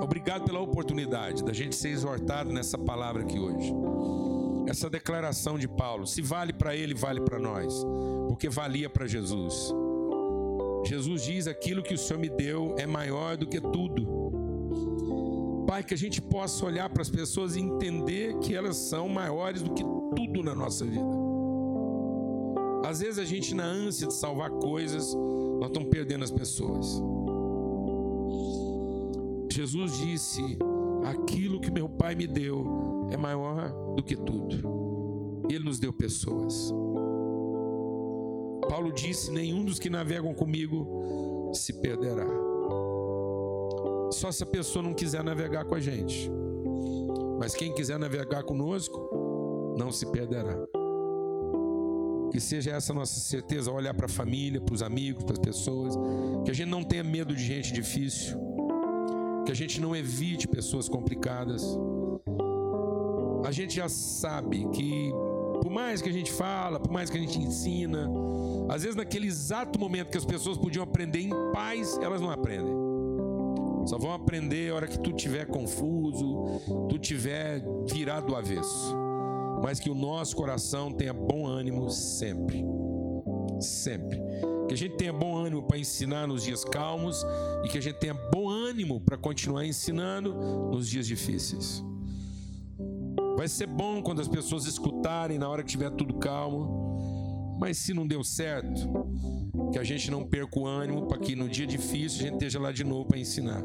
obrigado 0.02 0.44
pela 0.44 0.60
oportunidade 0.60 1.44
da 1.44 1.52
gente 1.52 1.74
ser 1.74 1.88
exortado 1.88 2.52
nessa 2.52 2.78
palavra 2.78 3.22
aqui 3.22 3.38
hoje. 3.38 3.72
Essa 4.66 4.88
declaração 4.88 5.58
de 5.58 5.66
Paulo, 5.66 6.06
se 6.06 6.22
vale 6.22 6.52
para 6.52 6.76
ele, 6.76 6.94
vale 6.94 7.20
para 7.20 7.38
nós, 7.38 7.84
porque 8.28 8.48
valia 8.48 8.88
para 8.88 9.06
Jesus. 9.06 9.74
Jesus 10.84 11.24
diz: 11.24 11.46
aquilo 11.46 11.82
que 11.82 11.94
o 11.94 11.98
Senhor 11.98 12.18
me 12.18 12.28
deu 12.28 12.74
é 12.78 12.86
maior 12.86 13.36
do 13.36 13.46
que 13.46 13.60
tudo. 13.60 14.32
Pai, 15.66 15.82
que 15.82 15.94
a 15.94 15.98
gente 15.98 16.20
possa 16.20 16.66
olhar 16.66 16.88
para 16.90 17.02
as 17.02 17.10
pessoas 17.10 17.56
e 17.56 17.60
entender 17.60 18.38
que 18.38 18.54
elas 18.54 18.76
são 18.76 19.08
maiores 19.08 19.62
do 19.62 19.72
que 19.72 19.84
tudo 20.14 20.42
na 20.42 20.54
nossa 20.54 20.84
vida. 20.84 21.21
Às 22.84 23.00
vezes 23.00 23.18
a 23.18 23.24
gente, 23.24 23.54
na 23.54 23.64
ânsia 23.64 24.06
de 24.08 24.14
salvar 24.14 24.50
coisas, 24.50 25.14
nós 25.14 25.68
estamos 25.68 25.88
perdendo 25.88 26.24
as 26.24 26.30
pessoas. 26.30 27.00
Jesus 29.50 29.98
disse: 29.98 30.42
aquilo 31.04 31.60
que 31.60 31.70
meu 31.70 31.88
Pai 31.88 32.14
me 32.14 32.26
deu 32.26 33.08
é 33.10 33.16
maior 33.16 33.70
do 33.94 34.02
que 34.02 34.16
tudo. 34.16 35.42
Ele 35.48 35.64
nos 35.64 35.78
deu 35.78 35.92
pessoas. 35.92 36.72
Paulo 38.68 38.92
disse: 38.92 39.30
Nenhum 39.30 39.64
dos 39.64 39.78
que 39.78 39.90
navegam 39.90 40.34
comigo 40.34 41.50
se 41.54 41.74
perderá. 41.74 42.26
Só 44.10 44.30
se 44.30 44.42
a 44.42 44.46
pessoa 44.46 44.82
não 44.82 44.94
quiser 44.94 45.22
navegar 45.22 45.64
com 45.64 45.74
a 45.74 45.80
gente. 45.80 46.30
Mas 47.38 47.54
quem 47.54 47.74
quiser 47.74 47.98
navegar 47.98 48.44
conosco, 48.44 49.74
não 49.76 49.90
se 49.90 50.06
perderá. 50.06 50.56
Que 52.32 52.40
seja 52.40 52.70
essa 52.70 52.94
nossa 52.94 53.20
certeza, 53.20 53.70
olhar 53.70 53.92
para 53.92 54.06
a 54.06 54.08
família, 54.08 54.58
para 54.58 54.74
os 54.74 54.82
amigos, 54.82 55.22
para 55.22 55.34
as 55.34 55.38
pessoas. 55.38 55.94
Que 56.44 56.50
a 56.50 56.54
gente 56.54 56.68
não 56.68 56.82
tenha 56.82 57.04
medo 57.04 57.36
de 57.36 57.44
gente 57.44 57.72
difícil. 57.72 58.38
Que 59.44 59.52
a 59.52 59.54
gente 59.54 59.80
não 59.80 59.94
evite 59.94 60.48
pessoas 60.48 60.88
complicadas. 60.88 61.62
A 63.44 63.52
gente 63.52 63.76
já 63.76 63.88
sabe 63.88 64.66
que, 64.70 65.10
por 65.60 65.70
mais 65.70 66.00
que 66.00 66.08
a 66.08 66.12
gente 66.12 66.32
fala, 66.32 66.80
por 66.80 66.90
mais 66.90 67.10
que 67.10 67.18
a 67.18 67.20
gente 67.20 67.38
ensina, 67.38 68.08
às 68.70 68.82
vezes, 68.82 68.96
naquele 68.96 69.26
exato 69.26 69.78
momento 69.78 70.08
que 70.08 70.16
as 70.16 70.24
pessoas 70.24 70.56
podiam 70.56 70.82
aprender 70.82 71.20
em 71.20 71.30
paz, 71.52 71.98
elas 72.00 72.20
não 72.20 72.30
aprendem. 72.30 72.72
Só 73.86 73.98
vão 73.98 74.14
aprender 74.14 74.70
a 74.70 74.76
hora 74.76 74.86
que 74.86 74.98
tu 74.98 75.12
tiver 75.12 75.46
confuso, 75.46 76.60
tu 76.88 76.98
tiver 76.98 77.62
virado 77.92 78.28
do 78.28 78.36
avesso. 78.36 79.01
Mas 79.62 79.78
que 79.78 79.88
o 79.88 79.94
nosso 79.94 80.34
coração 80.36 80.92
tenha 80.92 81.12
bom 81.12 81.46
ânimo 81.46 81.88
sempre. 81.90 82.64
Sempre. 83.60 84.20
Que 84.66 84.74
a 84.74 84.76
gente 84.76 84.96
tenha 84.96 85.12
bom 85.12 85.36
ânimo 85.36 85.62
para 85.62 85.78
ensinar 85.78 86.26
nos 86.26 86.42
dias 86.42 86.64
calmos 86.64 87.24
e 87.64 87.68
que 87.68 87.78
a 87.78 87.80
gente 87.82 87.98
tenha 87.98 88.14
bom 88.14 88.48
ânimo 88.48 89.00
para 89.00 89.16
continuar 89.16 89.64
ensinando 89.64 90.34
nos 90.70 90.88
dias 90.88 91.06
difíceis. 91.06 91.82
Vai 93.36 93.48
ser 93.48 93.66
bom 93.66 94.02
quando 94.02 94.20
as 94.20 94.28
pessoas 94.28 94.66
escutarem 94.66 95.38
na 95.38 95.48
hora 95.48 95.62
que 95.62 95.70
tiver 95.70 95.90
tudo 95.90 96.14
calmo 96.14 96.92
mas 97.62 97.78
se 97.78 97.94
não 97.94 98.04
deu 98.04 98.24
certo, 98.24 98.88
que 99.70 99.78
a 99.78 99.84
gente 99.84 100.10
não 100.10 100.24
perca 100.24 100.58
o 100.58 100.66
ânimo 100.66 101.06
para 101.06 101.16
que 101.18 101.36
no 101.36 101.48
dia 101.48 101.64
difícil 101.64 102.18
a 102.18 102.22
gente 102.24 102.32
esteja 102.32 102.58
lá 102.58 102.72
de 102.72 102.82
novo 102.82 103.04
para 103.04 103.20
ensinar. 103.20 103.62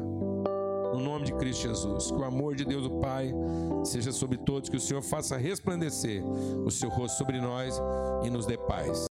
No 0.98 1.04
nome 1.04 1.26
de 1.26 1.32
Cristo 1.34 1.62
Jesus, 1.62 2.10
que 2.10 2.16
o 2.16 2.24
amor 2.24 2.56
de 2.56 2.64
Deus 2.64 2.84
o 2.84 2.90
Pai 2.90 3.32
seja 3.84 4.10
sobre 4.10 4.36
todos, 4.36 4.68
que 4.68 4.76
o 4.76 4.80
Senhor 4.80 5.00
faça 5.00 5.36
resplandecer 5.36 6.24
o 6.24 6.70
seu 6.72 6.88
rosto 6.88 7.16
sobre 7.16 7.40
nós 7.40 7.80
e 8.24 8.30
nos 8.30 8.46
dê 8.46 8.58
paz. 8.58 8.98